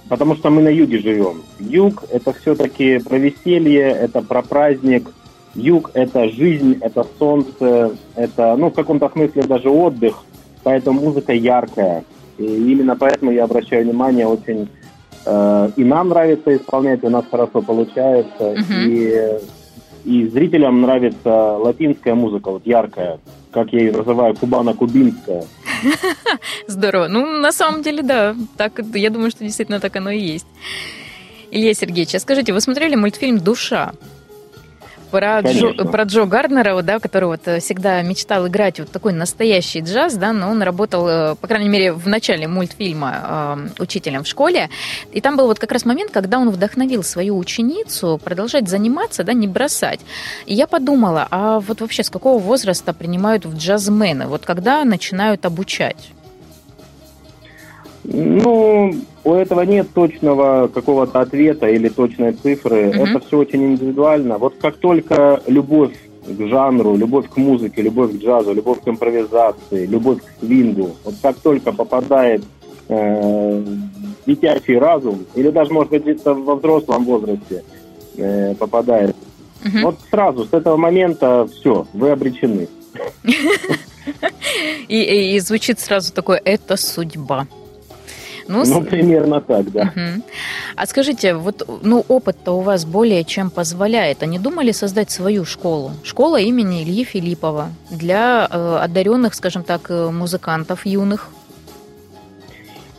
потому 0.08 0.34
что 0.36 0.48
мы 0.48 0.62
на 0.62 0.68
юге 0.68 1.00
живем. 1.00 1.42
Юг– 1.58 2.04
это 2.10 2.32
все-таки 2.32 2.98
про 2.98 3.18
веселье, 3.18 3.90
это 3.90 4.22
про 4.22 4.40
праздник. 4.40 5.10
Юг– 5.54 5.90
это 5.94 6.28
жизнь, 6.30 6.78
это 6.80 7.06
солнце, 7.18 7.96
это, 8.14 8.56
ну, 8.56 8.70
в 8.70 8.74
каком-то 8.74 9.10
смысле 9.10 9.42
даже 9.42 9.68
отдых, 9.68 10.22
поэтому 10.62 11.00
музыка 11.00 11.34
яркая. 11.34 12.04
И 12.38 12.44
именно 12.44 12.96
поэтому 12.96 13.32
я 13.32 13.44
обращаю 13.44 13.84
внимание 13.84 14.26
очень 14.26 14.66
э, 15.26 15.70
и 15.76 15.84
нам 15.84 16.08
нравится 16.08 16.56
исполнять, 16.56 17.04
у 17.04 17.10
нас 17.10 17.26
хорошо 17.30 17.60
получается, 17.60 18.54
uh-huh. 18.54 18.86
и 18.86 19.40
и 20.04 20.26
зрителям 20.26 20.80
нравится 20.80 21.56
латинская 21.56 22.14
музыка, 22.14 22.50
вот 22.50 22.66
яркая, 22.66 23.18
как 23.50 23.72
я 23.72 23.80
ее 23.80 23.92
называю, 23.92 24.34
кубано-кубинская. 24.34 25.44
Здорово. 26.66 27.08
Ну, 27.08 27.26
на 27.38 27.52
самом 27.52 27.82
деле, 27.82 28.02
да. 28.02 28.34
Так, 28.56 28.80
я 28.94 29.10
думаю, 29.10 29.30
что 29.30 29.44
действительно 29.44 29.80
так 29.80 29.96
оно 29.96 30.10
и 30.10 30.20
есть. 30.20 30.46
Илья 31.50 31.74
Сергеевич, 31.74 32.14
а 32.14 32.20
скажите, 32.20 32.52
вы 32.52 32.60
смотрели 32.60 32.94
мультфильм 32.94 33.38
«Душа»? 33.38 33.92
Про 35.10 35.40
Джо, 35.40 35.72
про 35.72 36.04
Джо 36.04 36.24
Гарднера, 36.24 36.80
да, 36.82 36.98
который 36.98 37.26
вот 37.26 37.46
э, 37.46 37.60
всегда 37.60 38.00
мечтал 38.02 38.46
играть 38.48 38.80
вот 38.80 38.90
такой 38.90 39.12
настоящий 39.12 39.80
джаз, 39.80 40.14
да, 40.14 40.32
но 40.32 40.50
он 40.50 40.62
работал, 40.62 41.08
э, 41.08 41.34
по 41.34 41.46
крайней 41.46 41.68
мере, 41.68 41.92
в 41.92 42.08
начале 42.08 42.46
мультфильма 42.48 43.68
э, 43.78 43.82
учителем 43.82 44.24
в 44.24 44.26
школе. 44.26 44.70
И 45.12 45.20
там 45.20 45.36
был 45.36 45.46
вот 45.46 45.58
как 45.58 45.72
раз 45.72 45.84
момент, 45.84 46.10
когда 46.10 46.38
он 46.38 46.50
вдохновил 46.50 47.02
свою 47.02 47.36
ученицу 47.36 48.20
продолжать 48.22 48.68
заниматься, 48.68 49.24
да, 49.24 49.32
не 49.32 49.48
бросать. 49.48 50.00
И 50.46 50.54
я 50.54 50.66
подумала, 50.66 51.26
а 51.30 51.60
вот 51.60 51.80
вообще 51.80 52.02
с 52.02 52.10
какого 52.10 52.38
возраста 52.38 52.92
принимают 52.92 53.44
в 53.44 53.56
джазмены? 53.56 54.26
Вот 54.26 54.44
когда 54.46 54.84
начинают 54.84 55.44
обучать? 55.44 56.12
Ну, 58.04 58.94
у 59.24 59.34
этого 59.34 59.62
нет 59.62 59.88
точного 59.92 60.68
какого-то 60.68 61.20
ответа 61.20 61.68
или 61.68 61.88
точной 61.88 62.32
цифры. 62.32 62.86
Mm-hmm. 62.86 63.08
Это 63.08 63.26
все 63.26 63.38
очень 63.38 63.64
индивидуально. 63.64 64.38
Вот 64.38 64.54
как 64.60 64.76
только 64.76 65.42
любовь 65.46 65.94
к 66.26 66.46
жанру, 66.46 66.96
любовь 66.96 67.28
к 67.28 67.36
музыке, 67.36 67.82
любовь 67.82 68.12
к 68.12 68.22
джазу, 68.22 68.54
любовь 68.54 68.80
к 68.82 68.88
импровизации, 68.88 69.86
любовь 69.86 70.18
к 70.22 70.44
свингу, 70.44 70.96
вот 71.04 71.14
как 71.22 71.36
только 71.36 71.72
попадает 71.72 72.42
э, 72.88 73.64
детячий 74.26 74.78
разум, 74.78 75.26
или 75.34 75.50
даже, 75.50 75.72
может 75.72 75.90
быть, 75.90 76.02
где-то 76.02 76.34
во 76.34 76.56
взрослом 76.56 77.04
возрасте 77.04 77.64
э, 78.16 78.54
попадает, 78.54 79.16
mm-hmm. 79.64 79.82
вот 79.82 79.96
сразу, 80.10 80.44
с 80.44 80.52
этого 80.52 80.76
момента 80.76 81.48
все, 81.52 81.86
вы 81.92 82.10
обречены. 82.10 82.68
И, 84.88 85.34
и 85.36 85.38
звучит 85.38 85.78
сразу 85.78 86.12
такое 86.12 86.40
«это 86.44 86.76
судьба». 86.76 87.46
Ну, 88.50 88.64
ну 88.66 88.82
примерно 88.82 89.40
так, 89.40 89.70
да. 89.70 89.82
Угу. 89.82 90.22
А 90.76 90.86
скажите, 90.86 91.34
вот 91.34 91.66
ну, 91.82 92.04
опыт-то 92.08 92.52
у 92.52 92.60
вас 92.60 92.84
более 92.84 93.24
чем 93.24 93.48
позволяет. 93.50 94.22
А 94.22 94.26
не 94.26 94.38
думали 94.38 94.72
создать 94.72 95.10
свою 95.10 95.44
школу? 95.44 95.92
Школа 96.02 96.40
имени 96.40 96.82
Ильи 96.82 97.04
Филиппова 97.04 97.68
для 97.90 98.48
э, 98.50 98.76
одаренных, 98.82 99.34
скажем 99.34 99.62
так, 99.62 99.90
э, 99.90 100.10
музыкантов 100.10 100.84
юных? 100.84 101.30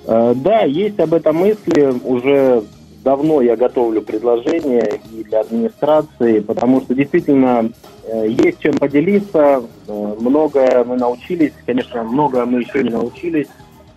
Э, 0.06 0.34
да, 0.36 0.62
есть 0.62 1.00
об 1.00 1.14
этом 1.14 1.36
мысли. 1.36 1.94
Уже 2.06 2.64
давно 3.04 3.42
я 3.42 3.58
готовлю 3.58 4.02
предложение 4.02 5.02
и 5.12 5.24
для 5.24 5.42
администрации, 5.42 6.40
потому 6.40 6.80
что 6.80 6.96
действительно 6.96 7.72
э, 8.06 8.28
есть 8.30 8.60
чем 8.60 8.78
поделиться. 8.78 9.64
Э, 9.88 10.16
многое 10.18 10.84
мы 10.86 10.96
научились, 10.96 11.52
конечно, 11.66 12.04
многое 12.04 12.46
мы 12.46 12.62
еще 12.62 12.84
не 12.84 12.90
научились. 12.90 13.48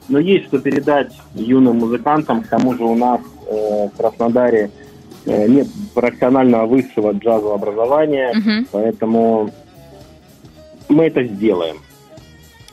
Но 0.09 0.19
есть 0.19 0.47
что 0.47 0.59
передать 0.59 1.13
юным 1.35 1.79
музыкантам. 1.79 2.43
К 2.43 2.49
тому 2.49 2.75
же 2.75 2.85
у 2.85 2.95
нас 2.95 3.21
э, 3.47 3.89
в 3.89 3.97
Краснодаре 3.97 4.71
э, 5.25 5.49
нет 5.49 5.69
профессионального 5.95 6.67
высшего 6.67 7.13
джазового 7.13 7.55
образования, 7.55 8.33
угу. 8.37 8.67
поэтому 8.73 9.51
мы 10.89 11.07
это 11.07 11.25
сделаем. 11.25 11.79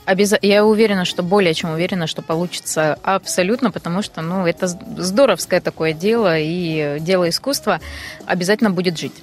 Обяз... 0.04 0.34
Я 0.42 0.66
уверена, 0.66 1.04
что 1.04 1.22
более 1.22 1.54
чем 1.54 1.70
уверена, 1.70 2.06
что 2.06 2.22
получится 2.22 2.98
абсолютно, 3.02 3.70
потому 3.70 4.02
что 4.02 4.20
ну, 4.20 4.46
это 4.46 4.66
здоровское 4.66 5.60
такое 5.60 5.92
дело, 5.92 6.38
и 6.38 6.98
дело 7.00 7.28
искусства 7.28 7.80
обязательно 8.26 8.70
будет 8.70 8.98
жить. 8.98 9.14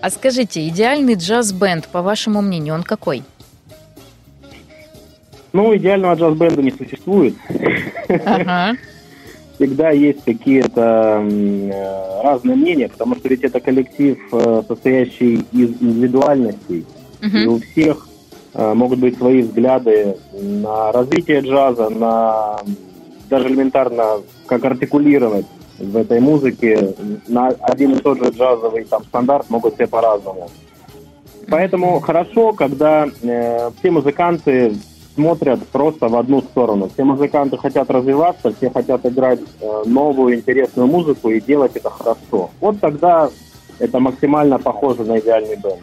А 0.00 0.10
скажите, 0.10 0.68
идеальный 0.68 1.14
джаз-бенд, 1.14 1.88
по 1.88 2.02
вашему 2.02 2.42
мнению, 2.42 2.74
он 2.74 2.82
какой? 2.82 3.22
Ну, 5.54 5.74
идеального 5.76 6.14
джаз-бенда 6.14 6.62
не 6.62 6.72
существует. 6.72 7.36
Ага. 8.08 8.76
Всегда 9.54 9.90
есть 9.90 10.24
какие-то 10.24 11.22
э, 11.24 12.22
разные 12.24 12.56
мнения, 12.56 12.88
потому 12.88 13.14
что 13.14 13.28
ведь 13.28 13.44
это 13.44 13.60
коллектив, 13.60 14.18
э, 14.32 14.62
состоящий 14.66 15.46
из 15.52 15.80
индивидуальностей. 15.80 16.84
Угу. 17.22 17.36
И 17.36 17.46
у 17.46 17.60
всех 17.60 18.08
э, 18.54 18.74
могут 18.74 18.98
быть 18.98 19.16
свои 19.16 19.42
взгляды 19.42 20.16
на 20.32 20.90
развитие 20.90 21.40
джаза, 21.42 21.88
на 21.88 22.58
даже 23.30 23.46
элементарно, 23.46 24.22
как 24.46 24.64
артикулировать 24.64 25.46
в 25.78 25.96
этой 25.96 26.18
музыке. 26.18 26.94
На 27.28 27.46
один 27.46 27.92
и 27.92 28.00
тот 28.00 28.18
же 28.18 28.30
джазовый 28.30 28.86
там 28.86 29.04
стандарт 29.04 29.48
могут 29.50 29.74
все 29.74 29.86
по-разному. 29.86 30.50
Поэтому 31.48 32.00
хорошо, 32.00 32.52
когда 32.54 33.06
э, 33.22 33.70
все 33.78 33.90
музыканты 33.92 34.74
смотрят 35.14 35.66
просто 35.68 36.08
в 36.08 36.16
одну 36.16 36.42
сторону. 36.42 36.90
Все 36.92 37.04
музыканты 37.04 37.56
хотят 37.56 37.90
развиваться, 37.90 38.52
все 38.56 38.70
хотят 38.70 39.06
играть 39.06 39.40
э, 39.60 39.82
новую 39.86 40.36
интересную 40.36 40.88
музыку 40.88 41.30
и 41.30 41.40
делать 41.40 41.76
это 41.76 41.90
хорошо. 41.90 42.50
Вот 42.60 42.80
тогда 42.80 43.30
это 43.78 44.00
максимально 44.00 44.58
похоже 44.58 45.04
на 45.04 45.18
идеальный 45.18 45.56
бенд. 45.56 45.80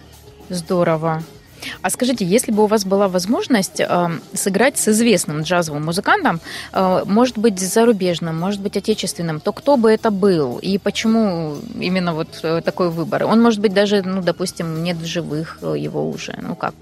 Здорово. 0.49 1.23
А 1.81 1.89
скажите, 1.89 2.25
если 2.25 2.51
бы 2.51 2.63
у 2.63 2.67
вас 2.67 2.85
была 2.85 3.07
возможность 3.07 3.79
э, 3.79 4.09
сыграть 4.33 4.77
с 4.77 4.87
известным 4.87 5.41
джазовым 5.41 5.85
музыкантом, 5.85 6.39
э, 6.73 7.03
может 7.05 7.37
быть, 7.37 7.59
зарубежным, 7.59 8.39
может 8.39 8.61
быть, 8.61 8.77
отечественным, 8.77 9.39
то 9.39 9.51
кто 9.53 9.77
бы 9.77 9.91
это 9.91 10.11
был? 10.11 10.57
И 10.57 10.77
почему 10.77 11.55
именно 11.79 12.13
вот 12.13 12.39
э, 12.43 12.61
такой 12.61 12.89
выбор? 12.89 13.25
Он, 13.25 13.41
может 13.41 13.59
быть, 13.59 13.73
даже, 13.73 14.01
ну, 14.01 14.21
допустим, 14.21 14.83
нет 14.83 14.97
в 14.97 15.05
живых 15.05 15.59
его 15.61 16.09
уже. 16.09 16.37
Ну, 16.41 16.55
как? 16.55 16.73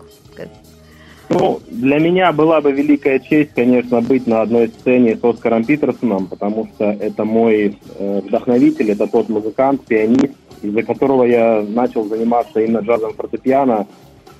Ну, 1.29 1.61
для 1.69 1.99
меня 1.99 2.31
была 2.31 2.59
бы 2.59 2.71
великая 2.71 3.19
честь, 3.19 3.51
конечно, 3.53 4.01
быть 4.01 4.25
на 4.25 4.41
одной 4.41 4.69
сцене 4.69 5.15
с 5.15 5.23
Оскаром 5.23 5.63
Питерсоном, 5.63 6.25
потому 6.25 6.67
что 6.67 6.85
это 6.85 7.23
мой 7.23 7.77
э, 7.97 8.21
вдохновитель, 8.25 8.91
это 8.91 9.05
тот 9.07 9.29
музыкант, 9.29 9.85
пианист, 9.85 10.33
из-за 10.63 10.81
которого 10.83 11.23
я 11.23 11.63
начал 11.67 12.05
заниматься 12.05 12.59
именно 12.59 12.79
джазом 12.79 13.13
фортепиано. 13.13 13.87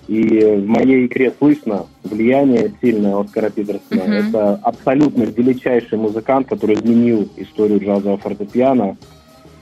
И 0.08 0.17
в 0.17 0.65
моей 0.65 1.06
игре 1.06 1.32
слышно 1.38 1.86
влияние 2.04 2.73
сильное 2.82 3.19
Оскара 3.19 3.52
Питерсона. 3.52 4.02
Uh-huh. 4.02 4.30
Это 4.30 4.60
абсолютно 4.63 5.23
величайший 5.23 5.99
музыкант, 5.99 6.47
который 6.47 6.75
изменил 6.75 7.30
историю 7.38 7.80
джазового 7.80 8.17
фортепиано. 8.17 8.97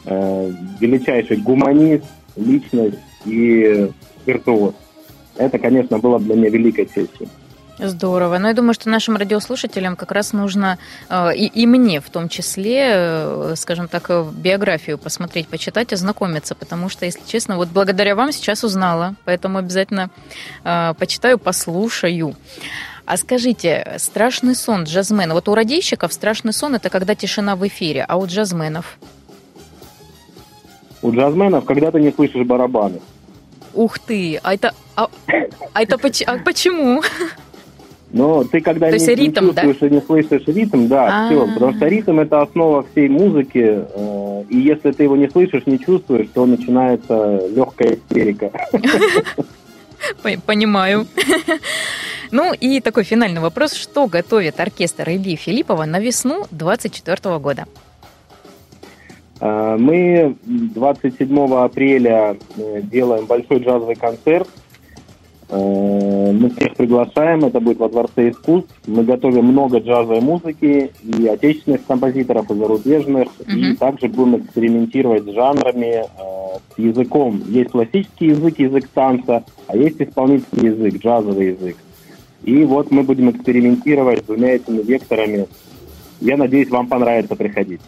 Э, 0.06 0.50
величайший 0.80 1.36
гуманист, 1.38 2.06
личность 2.38 2.98
и 3.26 3.90
виртуоз. 4.26 4.74
Это, 5.38 5.60
конечно, 5.60 6.00
было 6.00 6.20
для 6.20 6.36
меня 6.36 6.50
великой 6.50 6.86
честью. 6.86 7.28
Здорово. 7.80 8.40
Но 8.40 8.48
я 8.48 8.54
думаю, 8.56 8.74
что 8.74 8.90
нашим 8.90 9.18
радиослушателям 9.18 9.96
как 9.96 10.12
раз 10.12 10.34
нужно, 10.34 10.80
э, 11.10 11.36
и, 11.36 11.46
и 11.46 11.68
мне 11.68 12.02
в 12.02 12.10
том 12.10 12.28
числе, 12.28 12.86
э, 12.88 13.54
скажем 13.56 13.88
так, 13.88 14.10
э, 14.10 14.26
биографию 14.36 14.98
посмотреть, 14.98 15.48
почитать, 15.48 15.94
ознакомиться, 15.94 16.56
потому 16.56 16.90
что, 16.90 17.06
если 17.06 17.22
честно, 17.28 17.56
вот 17.56 17.68
благодаря 17.70 18.16
вам 18.16 18.32
сейчас 18.32 18.64
узнала, 18.64 19.14
поэтому 19.26 19.60
обязательно 19.60 20.10
почитаю, 20.64 21.38
послушаю. 21.38 22.36
А 23.06 23.16
скажите, 23.16 23.96
страшный 24.00 24.56
сон 24.56 24.84
джазмена. 24.84 25.34
Вот 25.34 25.48
у 25.48 25.56
радийщиков 25.56 26.12
страшный 26.12 26.54
сон 26.54 26.76
это 26.76 26.90
когда 26.90 27.16
тишина 27.16 27.56
в 27.56 27.66
эфире, 27.68 28.04
а 28.08 28.18
у 28.18 28.26
джазменов? 28.26 28.98
У 31.02 31.12
джазменов, 31.12 31.64
когда 31.66 31.92
ты 31.92 32.02
не 32.02 32.12
слышишь 32.12 32.46
барабаны. 32.46 33.00
Ух 33.78 34.00
ты, 34.00 34.40
а 34.42 34.56
это, 34.56 34.74
а, 34.96 35.08
а 35.74 35.84
это 35.84 36.00
а 36.26 36.38
почему? 36.40 37.04
Но 38.12 38.44
ты 38.44 38.60
когда 38.60 38.90
не, 38.90 38.98
ритм, 38.98 39.46
не 39.46 39.52
чувствуешь 39.52 39.78
да? 39.80 39.88
и 39.88 39.90
не 39.92 40.02
слышишь 40.02 40.48
ритм, 40.48 40.88
да, 40.88 41.04
А-а-а. 41.06 41.30
все, 41.30 41.54
потому 41.54 41.74
что 41.74 41.88
ритм 41.88 42.20
это 42.20 42.42
основа 42.42 42.84
всей 42.92 43.08
музыки, 43.08 43.86
э, 43.94 44.44
и 44.50 44.58
если 44.58 44.92
ты 44.94 45.04
его 45.04 45.16
не 45.16 45.30
слышишь, 45.30 45.68
не 45.68 45.78
чувствуешь, 45.78 46.28
то 46.34 46.48
начинается 46.48 47.48
легкая 47.54 47.96
истерика. 47.96 48.50
Понимаю. 50.46 51.06
Ну 52.32 52.54
и 52.54 52.82
такой 52.82 53.04
финальный 53.04 53.42
вопрос. 53.42 53.74
Что 53.74 54.08
готовит 54.08 54.60
оркестр 54.60 55.10
Ильи 55.10 55.36
Филиппова 55.36 55.86
на 55.86 56.00
весну 56.00 56.46
2024 56.52 57.38
года? 57.38 57.68
Э, 59.40 59.78
мы 59.80 60.36
27 60.46 61.54
апреля 61.56 62.38
э, 62.58 62.82
делаем 62.84 63.26
большой 63.26 63.60
джазовый 63.60 63.96
концерт. 63.96 64.48
Э, 65.50 66.32
мы 66.32 66.50
всех 66.50 66.76
приглашаем, 66.76 67.46
это 67.46 67.60
будет 67.60 67.78
во 67.78 67.90
Дворце 67.90 68.30
искусств. 68.30 68.74
Мы 68.88 69.04
готовим 69.04 69.46
много 69.46 69.80
джазовой 69.80 70.22
музыки, 70.22 70.92
и 71.04 71.28
отечественных 71.28 71.86
композиторов, 71.86 72.50
и 72.50 72.56
зарубежных. 72.56 73.28
Uh-huh. 73.40 73.74
И 73.74 73.76
также 73.76 74.08
будем 74.08 74.38
экспериментировать 74.38 75.24
с 75.24 75.34
жанрами, 75.34 76.06
с 76.76 76.80
языком. 76.80 77.42
Есть 77.48 77.72
классический 77.72 78.28
язык, 78.28 78.60
язык 78.60 78.88
танца, 78.90 79.44
а 79.68 79.78
есть 79.78 80.02
исполнительный 80.02 80.72
язык, 80.72 81.02
джазовый 81.02 81.48
язык. 81.50 81.78
И 82.44 82.64
вот 82.66 82.92
мы 82.92 83.04
будем 83.04 83.30
экспериментировать 83.30 84.24
с 84.24 84.28
двумя 84.28 84.56
этими 84.56 84.82
векторами. 84.82 85.48
Я 86.22 86.38
надеюсь, 86.38 86.70
вам 86.70 86.88
понравится 86.88 87.36
приходить. 87.36 87.82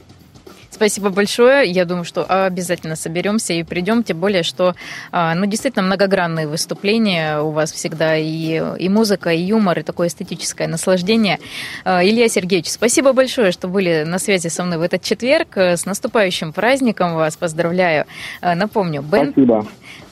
Спасибо 0.79 1.09
большое. 1.09 1.69
Я 1.69 1.83
думаю, 1.83 2.05
что 2.05 2.23
обязательно 2.23 2.95
соберемся 2.95 3.51
и 3.51 3.63
придем, 3.63 4.01
тем 4.01 4.17
более, 4.17 4.43
что 4.43 4.75
а, 5.11 5.35
ну, 5.35 5.45
действительно 5.45 5.83
многогранные 5.83 6.47
выступления 6.47 7.41
у 7.41 7.49
вас 7.49 7.73
всегда 7.73 8.15
и, 8.15 8.63
и 8.79 8.87
музыка, 8.87 9.29
и 9.31 9.41
юмор, 9.41 9.79
и 9.79 9.83
такое 9.83 10.07
эстетическое 10.07 10.69
наслаждение. 10.69 11.39
А, 11.83 12.01
Илья 12.01 12.29
Сергеевич, 12.29 12.69
спасибо 12.69 13.11
большое, 13.11 13.51
что 13.51 13.67
были 13.67 14.03
на 14.07 14.19
связи 14.19 14.47
со 14.47 14.63
мной 14.63 14.77
в 14.77 14.81
этот 14.81 15.01
четверг. 15.01 15.57
С 15.57 15.85
наступающим 15.85 16.53
праздником 16.53 17.13
вас 17.15 17.35
поздравляю. 17.35 18.05
А, 18.39 18.55
напомню, 18.55 19.01
Бен... 19.01 19.33
Спасибо. 19.33 19.67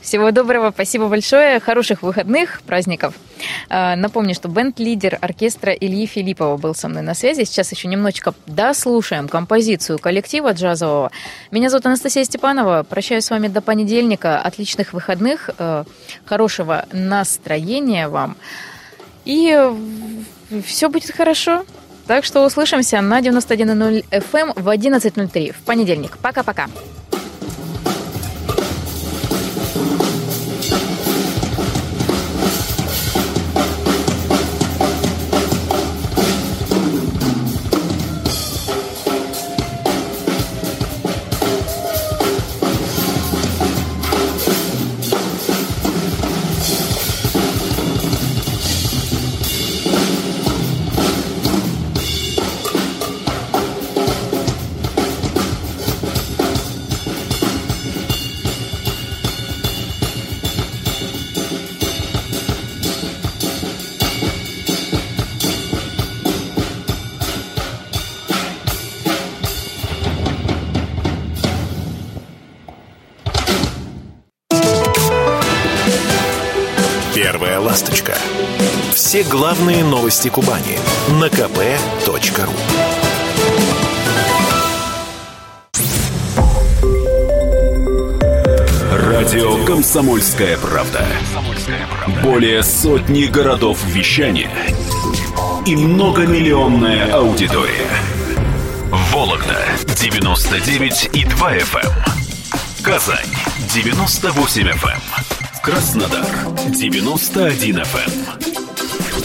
Всего 0.08 0.32
доброго, 0.32 0.72
спасибо 0.72 1.10
большое, 1.10 1.60
хороших 1.60 2.02
выходных, 2.02 2.62
праздников. 2.62 3.14
А, 3.68 3.98
напомню, 3.98 4.34
что 4.36 4.48
бенд-лидер 4.48 5.18
оркестра 5.20 5.74
Ильи 5.74 6.06
Филиппова 6.06 6.56
был 6.56 6.74
со 6.74 6.88
мной 6.88 7.02
на 7.02 7.14
связи. 7.14 7.44
Сейчас 7.44 7.74
еще 7.74 7.90
немножечко 7.90 8.34
дослушаем 8.46 9.28
композицию 9.28 10.00
коллектива 10.00 10.54
джазового. 10.54 11.12
Меня 11.52 11.70
зовут 11.70 11.88
Анастасия 11.88 12.24
Степанова. 12.24 12.84
Прощаюсь 12.84 13.26
с 13.26 13.32
вами 13.32 13.50
до 13.50 13.60
понедельника. 13.60 14.40
Отличных 14.40 14.94
выходных, 14.94 15.50
э, 15.58 15.84
хорошего 16.24 16.86
настроения 16.94 18.08
вам. 18.08 18.38
И 19.26 19.60
все 20.66 20.88
будет 20.88 21.12
хорошо. 21.12 21.66
Так 22.08 22.24
что 22.24 22.46
услышимся 22.46 23.02
на 23.02 23.20
91.0 23.20 24.06
FM 24.10 24.54
в 24.56 24.70
11.03 24.70 25.52
в 25.52 25.66
понедельник. 25.66 26.18
Пока-пока. 26.20 26.70
Все 79.08 79.24
главные 79.24 79.86
новости 79.86 80.28
Кубани 80.28 80.78
на 81.12 81.28
kp.ru 81.28 82.50
Радио 88.92 89.64
«Комсомольская 89.64 90.58
правда». 90.58 91.06
Более 92.22 92.62
сотни 92.64 93.24
городов 93.28 93.82
вещания 93.86 94.52
и 95.66 95.78
многомиллионная 95.78 97.14
аудитория. 97.14 97.88
Вологда 99.14 99.64
99 99.86 101.12
и 101.14 101.24
2 101.24 101.56
FM. 101.56 101.86
Эм. 101.86 102.84
Казань 102.84 103.34
98 103.74 104.64
FM. 104.64 104.90
Эм. 104.90 105.02
Краснодар 105.64 106.26
91 106.74 107.78
FM. 107.78 108.37